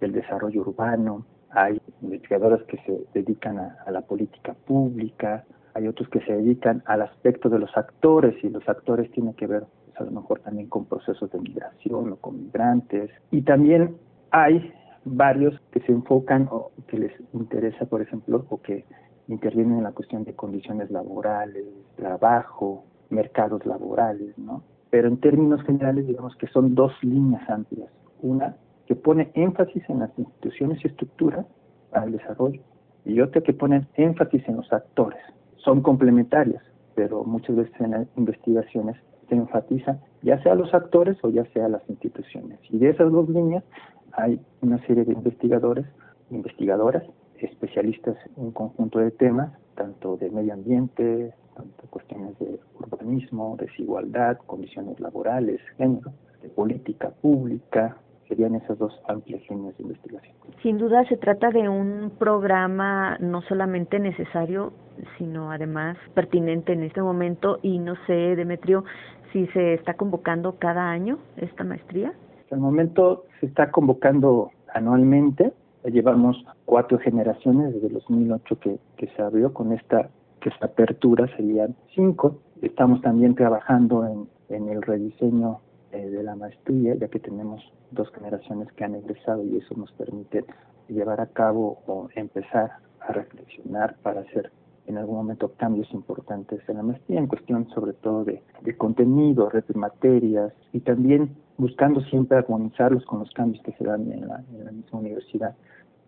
del 0.00 0.12
desarrollo 0.12 0.62
urbano, 0.62 1.26
hay 1.50 1.80
investigadoras 2.02 2.62
que 2.64 2.78
se 2.78 3.04
dedican 3.12 3.58
a, 3.58 3.90
la 3.90 4.02
política 4.02 4.54
pública, 4.66 5.44
hay 5.74 5.88
otros 5.88 6.08
que 6.08 6.20
se 6.20 6.32
dedican 6.32 6.82
al 6.86 7.02
aspecto 7.02 7.48
de 7.48 7.58
los 7.58 7.76
actores 7.76 8.34
y 8.42 8.48
los 8.48 8.66
actores 8.68 9.10
tienen 9.12 9.34
que 9.34 9.46
ver 9.46 9.64
pues, 9.84 10.00
a 10.00 10.04
lo 10.04 10.10
mejor 10.12 10.40
también 10.40 10.68
con 10.68 10.86
procesos 10.86 11.30
de 11.30 11.38
migración 11.38 12.12
o 12.12 12.16
con 12.16 12.42
migrantes 12.44 13.10
y 13.30 13.42
también 13.42 13.96
hay 14.30 14.72
varios 15.04 15.58
que 15.70 15.80
se 15.80 15.92
enfocan 15.92 16.48
o 16.50 16.72
que 16.86 16.98
les 16.98 17.12
interesa, 17.32 17.86
por 17.86 18.02
ejemplo, 18.02 18.44
o 18.48 18.60
que 18.60 18.84
intervienen 19.28 19.78
en 19.78 19.84
la 19.84 19.92
cuestión 19.92 20.24
de 20.24 20.34
condiciones 20.34 20.90
laborales, 20.90 21.64
trabajo, 21.96 22.84
mercados 23.10 23.64
laborales, 23.64 24.36
¿no? 24.38 24.62
Pero 24.90 25.08
en 25.08 25.18
términos 25.18 25.62
generales, 25.62 26.06
digamos 26.06 26.34
que 26.36 26.48
son 26.48 26.74
dos 26.74 26.92
líneas 27.02 27.48
amplias. 27.48 27.90
Una 28.22 28.56
que 28.86 28.96
pone 28.96 29.30
énfasis 29.34 29.88
en 29.88 30.00
las 30.00 30.10
instituciones 30.18 30.84
y 30.84 30.88
estructuras 30.88 31.46
para 31.90 32.06
el 32.06 32.12
desarrollo 32.12 32.60
y 33.04 33.20
otra 33.20 33.40
que 33.40 33.52
pone 33.52 33.86
énfasis 33.94 34.46
en 34.48 34.56
los 34.56 34.72
actores. 34.72 35.20
Son 35.56 35.80
complementarias, 35.80 36.62
pero 36.94 37.24
muchas 37.24 37.56
veces 37.56 37.80
en 37.80 37.92
las 37.92 38.08
investigaciones 38.16 38.96
se 39.30 39.36
enfatiza 39.36 39.98
ya 40.22 40.42
sea 40.42 40.54
los 40.54 40.74
actores 40.74 41.16
o 41.22 41.30
ya 41.30 41.44
sea 41.52 41.68
las 41.68 41.82
instituciones. 41.88 42.58
Y 42.68 42.78
de 42.78 42.90
esas 42.90 43.10
dos 43.10 43.28
líneas 43.30 43.64
hay 44.12 44.38
una 44.60 44.78
serie 44.86 45.04
de 45.04 45.12
investigadores, 45.12 45.86
investigadoras, 46.30 47.04
especialistas 47.38 48.16
en 48.36 48.44
un 48.44 48.50
conjunto 48.52 48.98
de 48.98 49.10
temas, 49.12 49.50
tanto 49.74 50.18
de 50.18 50.30
medio 50.30 50.52
ambiente, 50.52 51.32
tanto 51.56 51.86
cuestiones 51.88 52.38
de 52.38 52.60
urbanismo, 52.78 53.56
desigualdad, 53.58 54.36
condiciones 54.46 55.00
laborales, 55.00 55.60
género, 55.78 56.12
de 56.42 56.48
política 56.50 57.10
pública, 57.22 57.96
serían 58.28 58.54
esas 58.54 58.78
dos 58.78 58.92
amplias 59.08 59.42
líneas 59.50 59.76
de 59.76 59.82
investigación. 59.84 60.36
Sin 60.62 60.78
duda 60.78 61.04
se 61.08 61.16
trata 61.16 61.50
de 61.50 61.68
un 61.68 62.12
programa 62.18 63.16
no 63.18 63.42
solamente 63.42 63.98
necesario, 63.98 64.72
sino 65.18 65.50
además 65.50 65.96
pertinente 66.14 66.72
en 66.72 66.82
este 66.82 67.02
momento. 67.02 67.58
Y 67.62 67.78
no 67.78 67.94
sé, 68.06 68.36
Demetrio, 68.36 68.84
si 69.32 69.46
se 69.48 69.74
está 69.74 69.94
convocando 69.94 70.56
cada 70.58 70.90
año 70.90 71.18
esta 71.36 71.64
maestría. 71.64 72.12
Hasta 72.42 72.54
el 72.54 72.60
momento 72.60 73.24
se 73.40 73.46
está 73.46 73.70
convocando 73.70 74.50
anualmente, 74.74 75.52
llevamos 75.84 76.44
cuatro 76.64 76.98
generaciones 76.98 77.74
desde 77.74 77.88
2008 77.88 78.58
que, 78.60 78.78
que 78.96 79.06
se 79.08 79.22
abrió 79.22 79.52
con 79.52 79.72
esta 79.72 80.10
que 80.40 80.48
esta 80.48 80.66
apertura 80.66 81.26
serían 81.36 81.76
cinco. 81.94 82.38
Estamos 82.62 83.00
también 83.02 83.34
trabajando 83.34 84.06
en, 84.06 84.28
en 84.48 84.68
el 84.68 84.82
rediseño 84.82 85.60
eh, 85.92 86.08
de 86.08 86.22
la 86.22 86.34
maestría, 86.34 86.94
ya 86.94 87.08
que 87.08 87.18
tenemos 87.18 87.62
dos 87.90 88.10
generaciones 88.12 88.70
que 88.72 88.84
han 88.84 88.94
egresado 88.94 89.44
y 89.44 89.56
eso 89.56 89.74
nos 89.76 89.92
permite 89.92 90.44
llevar 90.88 91.20
a 91.20 91.26
cabo 91.26 91.78
o 91.86 92.08
empezar 92.14 92.70
a 93.00 93.12
reflexionar 93.12 93.96
para 94.02 94.20
hacer 94.20 94.50
en 94.90 94.98
algún 94.98 95.16
momento 95.16 95.52
cambios 95.56 95.90
importantes 95.92 96.60
en 96.68 96.76
la 96.76 96.82
maestría, 96.82 97.18
en 97.18 97.26
cuestión 97.26 97.68
sobre 97.70 97.94
todo 97.94 98.24
de, 98.24 98.42
contenido, 98.76 99.48
red 99.48 99.64
de 99.64 99.74
materias 99.74 100.52
y 100.72 100.80
también 100.80 101.36
buscando 101.56 102.00
siempre 102.02 102.38
armonizarlos 102.38 103.04
con 103.04 103.20
los 103.20 103.30
cambios 103.32 103.62
que 103.64 103.72
se 103.72 103.84
dan 103.84 104.10
en 104.12 104.28
la 104.28 104.42
misma 104.72 104.98
universidad 104.98 105.54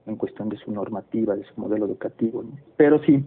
en 0.06 0.16
cuestión 0.16 0.48
de 0.48 0.56
su 0.56 0.72
normativa, 0.72 1.36
de 1.36 1.44
su 1.44 1.60
modelo 1.60 1.86
educativo. 1.86 2.44
Pero 2.76 3.00
sí, 3.04 3.24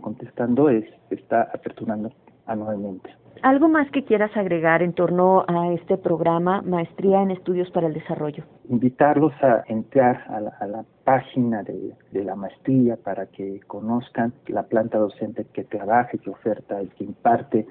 contestando, 0.00 0.68
es, 0.68 0.84
está 1.10 1.42
aperturando 1.42 2.12
anualmente. 2.46 3.10
¿Algo 3.42 3.68
más 3.68 3.88
que 3.90 4.04
quieras 4.04 4.36
agregar 4.36 4.82
en 4.82 4.92
torno 4.92 5.44
a 5.46 5.72
este 5.72 5.96
programa 5.96 6.62
Maestría 6.62 7.22
en 7.22 7.30
Estudios 7.30 7.70
para 7.70 7.86
el 7.86 7.94
Desarrollo? 7.94 8.42
Invitarlos 8.68 9.32
a 9.42 9.62
entrar 9.68 10.24
a 10.28 10.40
la, 10.40 10.50
a 10.58 10.66
la 10.66 10.84
página 11.04 11.62
de, 11.62 11.94
la 12.12 12.34
maestría 12.34 12.96
para 12.96 13.26
que 13.26 13.60
conozcan 13.66 14.32
la 14.48 14.64
planta 14.64 14.98
docente 14.98 15.46
que 15.52 15.64
trabaja, 15.64 16.18
que 16.18 16.30
oferta 16.30 16.82
y 16.82 16.88
que 16.88 17.04
imparte 17.04 17.66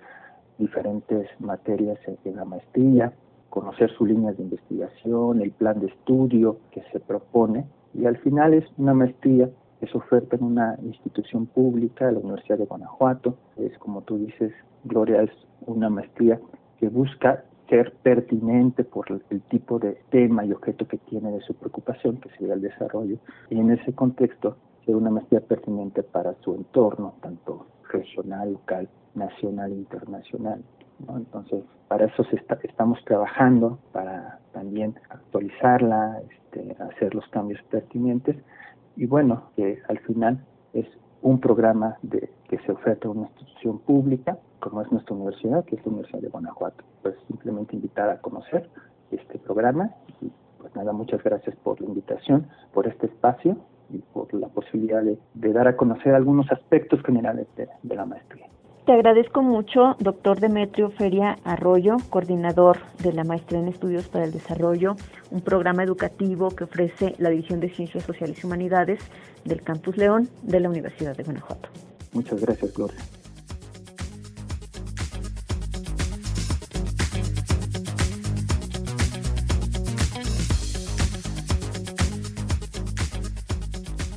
diferentes 0.57 1.27
materias 1.39 1.99
en 2.23 2.35
la 2.35 2.45
maestría, 2.45 3.11
conocer 3.49 3.91
sus 3.91 4.07
líneas 4.07 4.37
de 4.37 4.43
investigación, 4.43 5.41
el 5.41 5.51
plan 5.51 5.79
de 5.79 5.87
estudio 5.87 6.59
que 6.71 6.81
se 6.91 6.99
propone 6.99 7.65
y 7.93 8.05
al 8.05 8.17
final 8.17 8.53
es 8.53 8.65
una 8.77 8.93
maestría 8.93 9.49
es 9.81 9.93
oferta 9.95 10.35
en 10.35 10.43
una 10.43 10.77
institución 10.83 11.45
pública, 11.45 12.11
la 12.11 12.19
Universidad 12.19 12.57
de 12.57 12.65
Guanajuato. 12.65 13.35
Es 13.57 13.77
como 13.79 14.01
tú 14.01 14.17
dices, 14.17 14.53
Gloria, 14.83 15.21
es 15.23 15.31
una 15.65 15.89
maestría 15.89 16.39
que 16.79 16.89
busca 16.89 17.43
ser 17.69 17.93
pertinente 18.01 18.83
por 18.83 19.05
el 19.29 19.41
tipo 19.41 19.77
de 19.77 19.97
tema 20.09 20.45
y 20.45 20.51
objeto 20.51 20.87
que 20.87 20.97
tiene 20.97 21.31
de 21.31 21.41
su 21.41 21.53
preocupación, 21.53 22.17
que 22.17 22.29
sería 22.29 22.53
el 22.53 22.61
desarrollo, 22.61 23.17
y 23.49 23.59
en 23.59 23.71
ese 23.71 23.93
contexto 23.93 24.55
ser 24.85 24.95
una 24.95 25.09
maestría 25.09 25.41
pertinente 25.41 26.01
para 26.01 26.33
su 26.41 26.55
entorno, 26.55 27.15
tanto 27.21 27.67
regional, 27.89 28.53
local, 28.53 28.87
nacional 29.15 29.71
e 29.71 29.75
internacional. 29.75 30.63
Entonces, 31.09 31.63
para 31.87 32.05
eso 32.05 32.23
se 32.25 32.37
está, 32.37 32.57
estamos 32.63 33.03
trabajando, 33.05 33.77
para 33.91 34.39
también 34.53 34.95
actualizarla, 35.09 36.21
este, 36.29 36.75
hacer 36.81 37.13
los 37.13 37.27
cambios 37.27 37.61
pertinentes, 37.69 38.37
y 38.97 39.05
bueno, 39.05 39.43
que 39.55 39.79
al 39.87 39.99
final 39.99 40.43
es 40.73 40.87
un 41.21 41.39
programa 41.39 41.97
de, 42.01 42.29
que 42.49 42.57
se 42.59 42.71
oferta 42.71 43.07
a 43.07 43.11
una 43.11 43.27
institución 43.27 43.79
pública, 43.79 44.37
como 44.59 44.81
es 44.81 44.91
nuestra 44.91 45.15
universidad, 45.15 45.63
que 45.65 45.75
es 45.75 45.85
la 45.85 45.91
Universidad 45.91 46.21
de 46.21 46.29
Guanajuato. 46.29 46.83
Pues 47.03 47.15
simplemente 47.27 47.75
invitar 47.75 48.09
a 48.09 48.19
conocer 48.19 48.67
este 49.11 49.37
programa 49.37 49.91
y 50.19 50.31
pues 50.57 50.75
nada, 50.75 50.91
muchas 50.93 51.23
gracias 51.23 51.55
por 51.57 51.79
la 51.79 51.87
invitación, 51.87 52.47
por 52.73 52.87
este 52.87 53.05
espacio 53.05 53.57
y 53.89 53.99
por 53.99 54.33
la 54.33 54.47
posibilidad 54.47 55.03
de, 55.03 55.17
de 55.35 55.53
dar 55.53 55.67
a 55.67 55.77
conocer 55.77 56.13
algunos 56.15 56.51
aspectos 56.51 57.01
generales 57.03 57.47
de, 57.55 57.69
de 57.83 57.95
la 57.95 58.05
maestría. 58.05 58.47
Te 58.87 58.93
agradezco 58.93 59.43
mucho, 59.43 59.97
doctor 59.99 60.39
Demetrio 60.39 60.89
Feria 60.91 61.37
Arroyo, 61.43 61.97
coordinador 62.09 62.77
de 62.99 63.11
la 63.11 63.25
Maestría 63.25 63.59
en 63.59 63.67
Estudios 63.67 64.07
para 64.07 64.23
el 64.23 64.31
Desarrollo, 64.31 64.95
un 65.29 65.41
programa 65.41 65.83
educativo 65.83 66.51
que 66.51 66.63
ofrece 66.63 67.13
la 67.17 67.29
División 67.29 67.59
de 67.59 67.69
Ciencias 67.69 68.05
Sociales 68.05 68.41
y 68.41 68.45
Humanidades 68.47 69.01
del 69.43 69.61
Campus 69.61 69.97
León 69.97 70.29
de 70.41 70.61
la 70.61 70.69
Universidad 70.69 71.17
de 71.17 71.23
Guanajuato. 71.23 71.67
Muchas 72.13 72.39
gracias, 72.39 72.73
Gloria. 72.73 72.97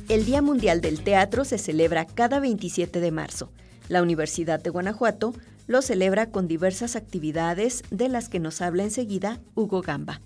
El 0.07 0.23
Día 0.23 0.41
Mundial 0.41 0.79
del 0.79 1.03
Teatro 1.03 1.43
se 1.43 1.57
celebra 1.57 2.05
cada 2.05 2.39
27 2.39 3.01
de 3.01 3.11
marzo. 3.11 3.51
La 3.91 4.01
Universidad 4.01 4.61
de 4.61 4.69
Guanajuato 4.69 5.33
lo 5.67 5.81
celebra 5.81 6.31
con 6.31 6.47
diversas 6.47 6.95
actividades 6.95 7.83
de 7.91 8.07
las 8.07 8.29
que 8.29 8.39
nos 8.39 8.61
habla 8.61 8.83
enseguida 8.83 9.41
Hugo 9.53 9.81
Gamba. 9.81 10.21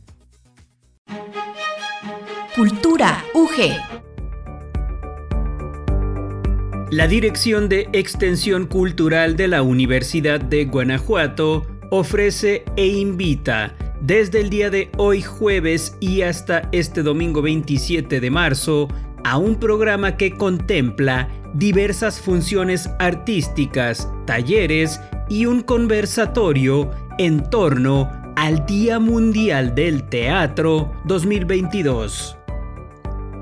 Cultura 2.56 3.26
UG. 3.34 3.72
La 6.92 7.08
Dirección 7.08 7.68
de 7.68 7.90
Extensión 7.92 8.68
Cultural 8.68 9.36
de 9.36 9.48
la 9.48 9.64
Universidad 9.64 10.40
de 10.40 10.66
Guanajuato 10.66 11.66
ofrece 11.90 12.66
e 12.76 12.86
invita 12.86 13.76
desde 14.00 14.42
el 14.42 14.52
día 14.52 14.70
de 14.70 14.92
hoy 14.98 15.24
jueves 15.24 15.98
y 16.00 16.22
hasta 16.22 16.70
este 16.72 17.02
domingo 17.02 17.42
27 17.42 18.20
de 18.20 18.30
marzo 18.30 18.90
a 19.26 19.40
un 19.40 19.56
programa 19.56 20.18
que 20.18 20.38
contempla 20.38 21.28
diversas 21.56 22.22
funciones 22.22 22.88
artísticas, 23.00 24.08
talleres 24.28 25.02
y 25.28 25.48
un 25.48 25.62
conversatorio 25.62 26.92
en 27.18 27.42
torno 27.50 28.12
al 28.36 28.68
Día 28.68 29.00
Mundial 29.00 29.74
del 29.74 30.04
Teatro 30.04 30.94
2022. 31.06 32.38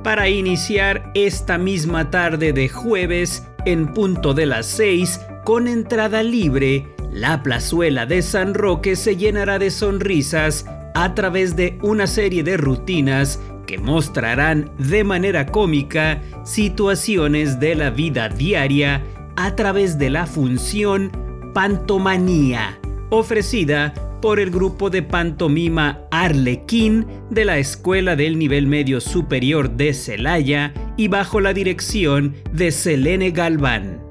Para 0.06 0.30
iniciar 0.30 1.12
esta 1.16 1.58
misma 1.58 2.10
tarde 2.10 2.54
de 2.54 2.70
jueves, 2.70 3.46
en 3.66 3.94
punto 3.94 4.34
de 4.34 4.46
las 4.46 4.68
6, 4.68 5.20
con 5.44 5.68
entrada 5.68 6.24
libre, 6.24 6.96
la 7.12 7.44
plazuela 7.44 8.06
de 8.06 8.22
San 8.22 8.54
Roque 8.54 8.96
se 8.96 9.18
llenará 9.18 9.60
de 9.60 9.70
sonrisas 9.70 10.66
a 10.96 11.14
través 11.14 11.58
de 11.58 11.78
una 11.82 12.08
serie 12.08 12.44
de 12.44 12.56
rutinas 12.56 13.42
que 13.66 13.78
mostrarán 13.78 14.72
de 14.78 15.04
manera 15.04 15.46
cómica 15.46 16.22
situaciones 16.44 17.60
de 17.60 17.76
la 17.76 17.90
vida 17.90 18.30
diaria 18.30 19.04
a 19.36 19.56
través 19.56 19.98
de 19.98 20.10
la 20.10 20.26
función 20.26 21.12
Pantomanía, 21.54 22.80
ofrecida 23.10 23.94
por 24.22 24.40
el 24.40 24.50
grupo 24.50 24.90
de 24.90 25.04
pantomima 25.04 26.02
Arlequín 26.12 27.06
de 27.30 27.46
la 27.46 27.58
Escuela 27.58 28.16
del 28.16 28.40
Nivel 28.40 28.68
Medio 28.68 29.02
Superior 29.02 29.70
de 29.70 29.94
Celaya 29.94 30.74
y 30.98 31.10
bajo 31.10 31.40
la 31.42 31.54
dirección 31.54 32.36
de 32.52 32.72
Selene 32.72 33.32
Galván 33.32 34.03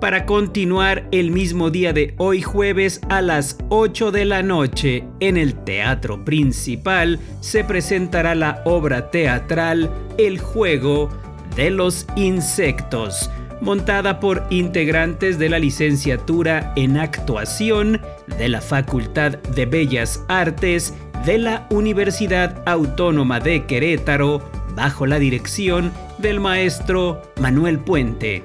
para 0.00 0.26
continuar 0.26 1.06
el 1.12 1.30
mismo 1.30 1.70
día 1.70 1.92
de 1.92 2.14
hoy 2.18 2.42
jueves 2.42 3.00
a 3.08 3.22
las 3.22 3.58
8 3.68 4.10
de 4.10 4.24
la 4.24 4.42
noche 4.42 5.04
en 5.20 5.36
el 5.36 5.54
Teatro 5.54 6.24
Principal 6.24 7.18
se 7.40 7.64
presentará 7.64 8.34
la 8.34 8.62
obra 8.64 9.10
teatral 9.10 9.90
El 10.18 10.38
juego 10.38 11.10
de 11.56 11.70
los 11.70 12.06
insectos, 12.16 13.30
montada 13.60 14.20
por 14.20 14.44
integrantes 14.50 15.38
de 15.38 15.48
la 15.48 15.58
licenciatura 15.58 16.72
en 16.76 16.98
actuación 16.98 18.00
de 18.38 18.48
la 18.48 18.60
Facultad 18.60 19.38
de 19.38 19.66
Bellas 19.66 20.24
Artes 20.28 20.94
de 21.24 21.38
la 21.38 21.66
Universidad 21.70 22.62
Autónoma 22.66 23.40
de 23.40 23.64
Querétaro 23.64 24.42
bajo 24.74 25.06
la 25.06 25.18
dirección 25.18 25.92
del 26.18 26.40
maestro 26.40 27.22
Manuel 27.40 27.78
Puente 27.78 28.42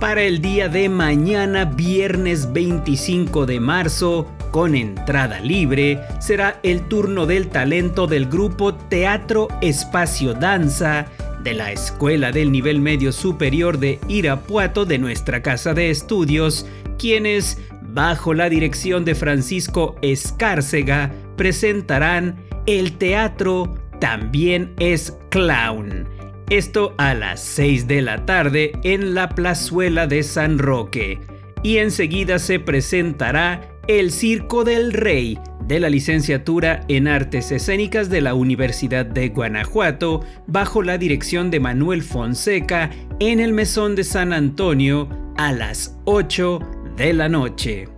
para 0.00 0.22
el 0.22 0.40
día 0.40 0.68
de 0.68 0.88
mañana, 0.88 1.64
viernes 1.64 2.52
25 2.52 3.46
de 3.46 3.58
marzo, 3.58 4.30
con 4.52 4.74
entrada 4.74 5.40
libre, 5.40 6.00
será 6.20 6.60
el 6.62 6.82
turno 6.88 7.26
del 7.26 7.48
talento 7.48 8.06
del 8.06 8.26
grupo 8.26 8.74
Teatro 8.74 9.48
Espacio 9.60 10.34
Danza 10.34 11.06
de 11.42 11.54
la 11.54 11.72
Escuela 11.72 12.30
del 12.32 12.52
Nivel 12.52 12.80
Medio 12.80 13.12
Superior 13.12 13.78
de 13.78 13.98
Irapuato 14.08 14.84
de 14.84 14.98
nuestra 14.98 15.42
casa 15.42 15.74
de 15.74 15.90
estudios, 15.90 16.66
quienes, 16.98 17.58
bajo 17.82 18.34
la 18.34 18.48
dirección 18.48 19.04
de 19.04 19.14
Francisco 19.14 19.96
Escárcega, 20.02 21.12
presentarán 21.36 22.36
El 22.66 22.92
teatro 22.98 23.74
también 24.00 24.74
es 24.78 25.16
clown 25.30 26.17
esto 26.50 26.94
a 26.96 27.14
las 27.14 27.40
6 27.40 27.86
de 27.86 28.02
la 28.02 28.24
tarde 28.24 28.72
en 28.82 29.14
la 29.14 29.28
plazuela 29.28 30.06
de 30.06 30.22
San 30.22 30.58
Roque. 30.58 31.20
Y 31.62 31.78
enseguida 31.78 32.38
se 32.38 32.58
presentará 32.60 33.60
El 33.86 34.10
Circo 34.12 34.64
del 34.64 34.92
Rey 34.92 35.38
de 35.66 35.80
la 35.80 35.90
licenciatura 35.90 36.80
en 36.88 37.08
Artes 37.08 37.52
Escénicas 37.52 38.08
de 38.08 38.22
la 38.22 38.34
Universidad 38.34 39.04
de 39.04 39.28
Guanajuato 39.28 40.24
bajo 40.46 40.82
la 40.82 40.96
dirección 40.96 41.50
de 41.50 41.60
Manuel 41.60 42.02
Fonseca 42.02 42.90
en 43.20 43.40
el 43.40 43.52
Mesón 43.52 43.94
de 43.94 44.04
San 44.04 44.32
Antonio 44.32 45.08
a 45.36 45.52
las 45.52 45.98
8 46.04 46.60
de 46.96 47.12
la 47.12 47.28
noche. 47.28 47.97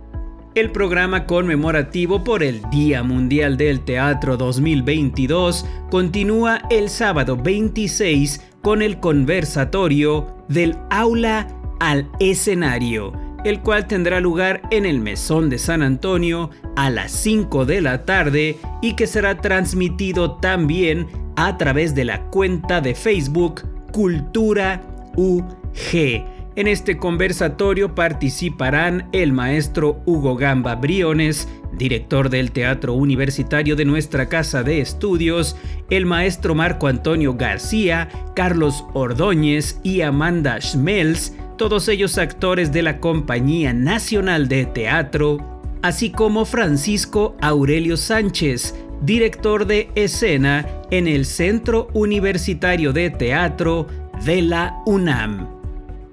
El 0.53 0.71
programa 0.71 1.27
conmemorativo 1.27 2.25
por 2.25 2.43
el 2.43 2.61
Día 2.69 3.03
Mundial 3.03 3.55
del 3.55 3.85
Teatro 3.85 4.35
2022 4.35 5.65
continúa 5.89 6.61
el 6.69 6.89
sábado 6.89 7.37
26 7.37 8.41
con 8.61 8.81
el 8.81 8.99
conversatorio 8.99 10.27
del 10.49 10.75
aula 10.89 11.47
al 11.79 12.11
escenario, 12.19 13.13
el 13.45 13.61
cual 13.61 13.87
tendrá 13.87 14.19
lugar 14.19 14.61
en 14.71 14.85
el 14.85 14.99
Mesón 14.99 15.49
de 15.49 15.57
San 15.57 15.81
Antonio 15.81 16.49
a 16.75 16.89
las 16.89 17.13
5 17.13 17.63
de 17.63 17.79
la 17.79 18.03
tarde 18.03 18.57
y 18.81 18.97
que 18.97 19.07
será 19.07 19.39
transmitido 19.39 20.33
también 20.33 21.07
a 21.37 21.57
través 21.57 21.95
de 21.95 22.03
la 22.03 22.23
cuenta 22.23 22.81
de 22.81 22.93
Facebook 22.93 23.61
Cultura 23.93 24.81
UG. 25.15 26.40
En 26.53 26.67
este 26.67 26.97
conversatorio 26.97 27.95
participarán 27.95 29.07
el 29.13 29.31
maestro 29.31 30.01
Hugo 30.05 30.35
Gamba 30.35 30.75
Briones, 30.75 31.47
director 31.77 32.29
del 32.29 32.51
Teatro 32.51 32.93
Universitario 32.93 33.77
de 33.77 33.85
nuestra 33.85 34.27
Casa 34.27 34.61
de 34.61 34.81
Estudios, 34.81 35.55
el 35.89 36.05
maestro 36.05 36.53
Marco 36.53 36.87
Antonio 36.87 37.35
García, 37.35 38.09
Carlos 38.35 38.83
Ordóñez 38.93 39.79
y 39.81 40.01
Amanda 40.01 40.59
Schmelz, 40.59 41.33
todos 41.57 41.87
ellos 41.87 42.17
actores 42.17 42.73
de 42.73 42.81
la 42.81 42.99
Compañía 42.99 43.71
Nacional 43.71 44.49
de 44.49 44.65
Teatro, 44.65 45.61
así 45.81 46.09
como 46.09 46.43
Francisco 46.43 47.37
Aurelio 47.39 47.95
Sánchez, 47.95 48.75
director 49.01 49.65
de 49.65 49.89
escena 49.95 50.67
en 50.91 51.07
el 51.07 51.25
Centro 51.25 51.87
Universitario 51.93 52.91
de 52.91 53.09
Teatro 53.09 53.87
de 54.25 54.41
la 54.41 54.81
UNAM. 54.85 55.60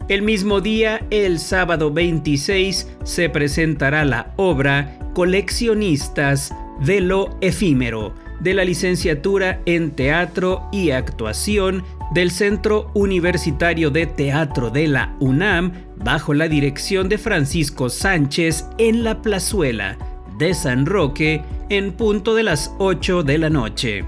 El 0.08 0.22
mismo 0.22 0.62
día, 0.62 1.06
el 1.10 1.38
sábado 1.38 1.92
26, 1.92 2.88
se 3.04 3.28
presentará 3.28 4.06
la 4.06 4.32
obra 4.36 4.98
Coleccionistas 5.12 6.54
de 6.80 7.02
lo 7.02 7.36
Efímero, 7.42 8.14
de 8.40 8.54
la 8.54 8.64
licenciatura 8.64 9.60
en 9.66 9.90
Teatro 9.90 10.66
y 10.72 10.92
Actuación 10.92 11.84
del 12.14 12.30
Centro 12.30 12.90
Universitario 12.94 13.90
de 13.90 14.06
Teatro 14.06 14.70
de 14.70 14.88
la 14.88 15.14
UNAM, 15.20 15.72
bajo 15.96 16.32
la 16.32 16.48
dirección 16.48 17.10
de 17.10 17.18
Francisco 17.18 17.90
Sánchez 17.90 18.64
en 18.78 19.04
la 19.04 19.20
plazuela 19.20 19.98
de 20.38 20.54
San 20.54 20.86
Roque, 20.86 21.42
en 21.68 21.92
punto 21.92 22.34
de 22.34 22.44
las 22.44 22.72
8 22.78 23.24
de 23.24 23.36
la 23.36 23.50
noche. 23.50 24.06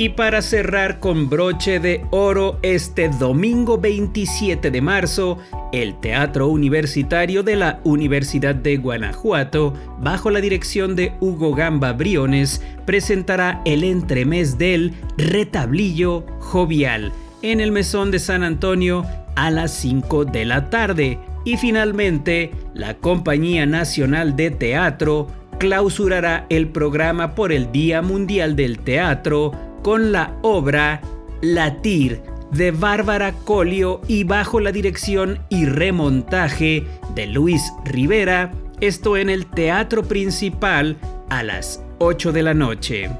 Y 0.00 0.08
para 0.08 0.40
cerrar 0.40 0.98
con 0.98 1.28
broche 1.28 1.78
de 1.78 2.06
oro 2.10 2.58
este 2.62 3.10
domingo 3.10 3.76
27 3.76 4.70
de 4.70 4.80
marzo, 4.80 5.36
el 5.74 6.00
Teatro 6.00 6.48
Universitario 6.48 7.42
de 7.42 7.56
la 7.56 7.80
Universidad 7.84 8.54
de 8.54 8.78
Guanajuato, 8.78 9.74
bajo 10.00 10.30
la 10.30 10.40
dirección 10.40 10.96
de 10.96 11.12
Hugo 11.20 11.54
Gamba 11.54 11.92
Briones, 11.92 12.62
presentará 12.86 13.60
el 13.66 13.84
entremés 13.84 14.56
del 14.56 14.94
Retablillo 15.18 16.24
Jovial 16.38 17.12
en 17.42 17.60
el 17.60 17.70
Mesón 17.70 18.10
de 18.10 18.20
San 18.20 18.42
Antonio 18.42 19.04
a 19.36 19.50
las 19.50 19.70
5 19.74 20.24
de 20.24 20.46
la 20.46 20.70
tarde. 20.70 21.18
Y 21.44 21.58
finalmente, 21.58 22.52
la 22.72 22.94
Compañía 22.94 23.66
Nacional 23.66 24.34
de 24.34 24.50
Teatro 24.50 25.26
clausurará 25.58 26.46
el 26.48 26.68
programa 26.68 27.34
por 27.34 27.52
el 27.52 27.70
Día 27.70 28.00
Mundial 28.00 28.56
del 28.56 28.78
Teatro 28.78 29.52
con 29.82 30.12
la 30.12 30.36
obra 30.42 31.00
Latir 31.42 32.22
de 32.52 32.70
Bárbara 32.70 33.32
Colio 33.44 34.00
y 34.08 34.24
bajo 34.24 34.60
la 34.60 34.72
dirección 34.72 35.38
y 35.48 35.66
remontaje 35.66 36.84
de 37.14 37.26
Luis 37.26 37.72
Rivera, 37.84 38.52
esto 38.80 39.16
en 39.16 39.30
el 39.30 39.46
Teatro 39.46 40.02
Principal 40.02 40.96
a 41.28 41.42
las 41.42 41.82
8 41.98 42.32
de 42.32 42.42
la 42.42 42.54
noche. 42.54 43.10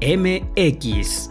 mx 0.00 1.30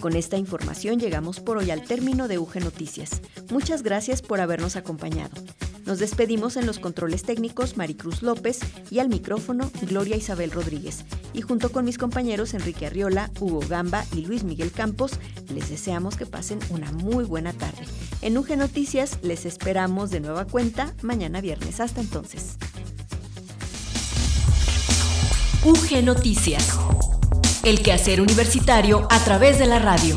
Con 0.00 0.14
esta 0.14 0.36
información 0.36 1.00
llegamos 1.00 1.40
por 1.40 1.56
hoy 1.58 1.72
al 1.72 1.82
término 1.82 2.28
de 2.28 2.38
UG 2.38 2.60
Noticias. 2.62 3.20
Muchas 3.50 3.82
gracias 3.82 4.22
por 4.22 4.40
habernos 4.40 4.76
acompañado. 4.76 5.34
Nos 5.86 6.00
despedimos 6.00 6.56
en 6.56 6.66
los 6.66 6.80
controles 6.80 7.22
técnicos 7.22 7.76
Maricruz 7.76 8.20
López 8.22 8.58
y 8.90 8.98
al 8.98 9.08
micrófono 9.08 9.70
Gloria 9.82 10.16
Isabel 10.16 10.50
Rodríguez. 10.50 11.04
Y 11.32 11.42
junto 11.42 11.70
con 11.70 11.84
mis 11.84 11.96
compañeros 11.96 12.54
Enrique 12.54 12.86
Arriola, 12.86 13.30
Hugo 13.38 13.60
Gamba 13.68 14.04
y 14.12 14.26
Luis 14.26 14.42
Miguel 14.42 14.72
Campos, 14.72 15.12
les 15.54 15.70
deseamos 15.70 16.16
que 16.16 16.26
pasen 16.26 16.58
una 16.70 16.90
muy 16.90 17.24
buena 17.24 17.52
tarde. 17.52 17.84
En 18.20 18.36
UG 18.36 18.56
Noticias 18.56 19.18
les 19.22 19.46
esperamos 19.46 20.10
de 20.10 20.18
nueva 20.18 20.44
cuenta 20.44 20.92
mañana 21.02 21.40
viernes. 21.40 21.78
Hasta 21.78 22.00
entonces. 22.00 22.56
UG 25.64 26.02
Noticias. 26.04 26.78
El 27.62 27.80
quehacer 27.82 28.20
universitario 28.20 29.06
a 29.10 29.18
través 29.20 29.58
de 29.58 29.66
la 29.66 29.78
radio. 29.78 30.16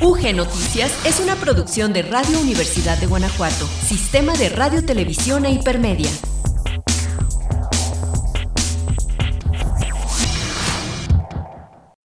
UG 0.00 0.34
Noticias 0.34 0.92
es 1.04 1.18
una 1.18 1.34
producción 1.36 1.92
de 1.92 2.02
Radio 2.02 2.38
Universidad 2.40 2.98
de 2.98 3.06
Guanajuato, 3.06 3.66
Sistema 3.66 4.32
de 4.34 4.48
Radio, 4.48 4.84
Televisión 4.84 5.44
e 5.44 5.50
Hipermedia. 5.50 6.08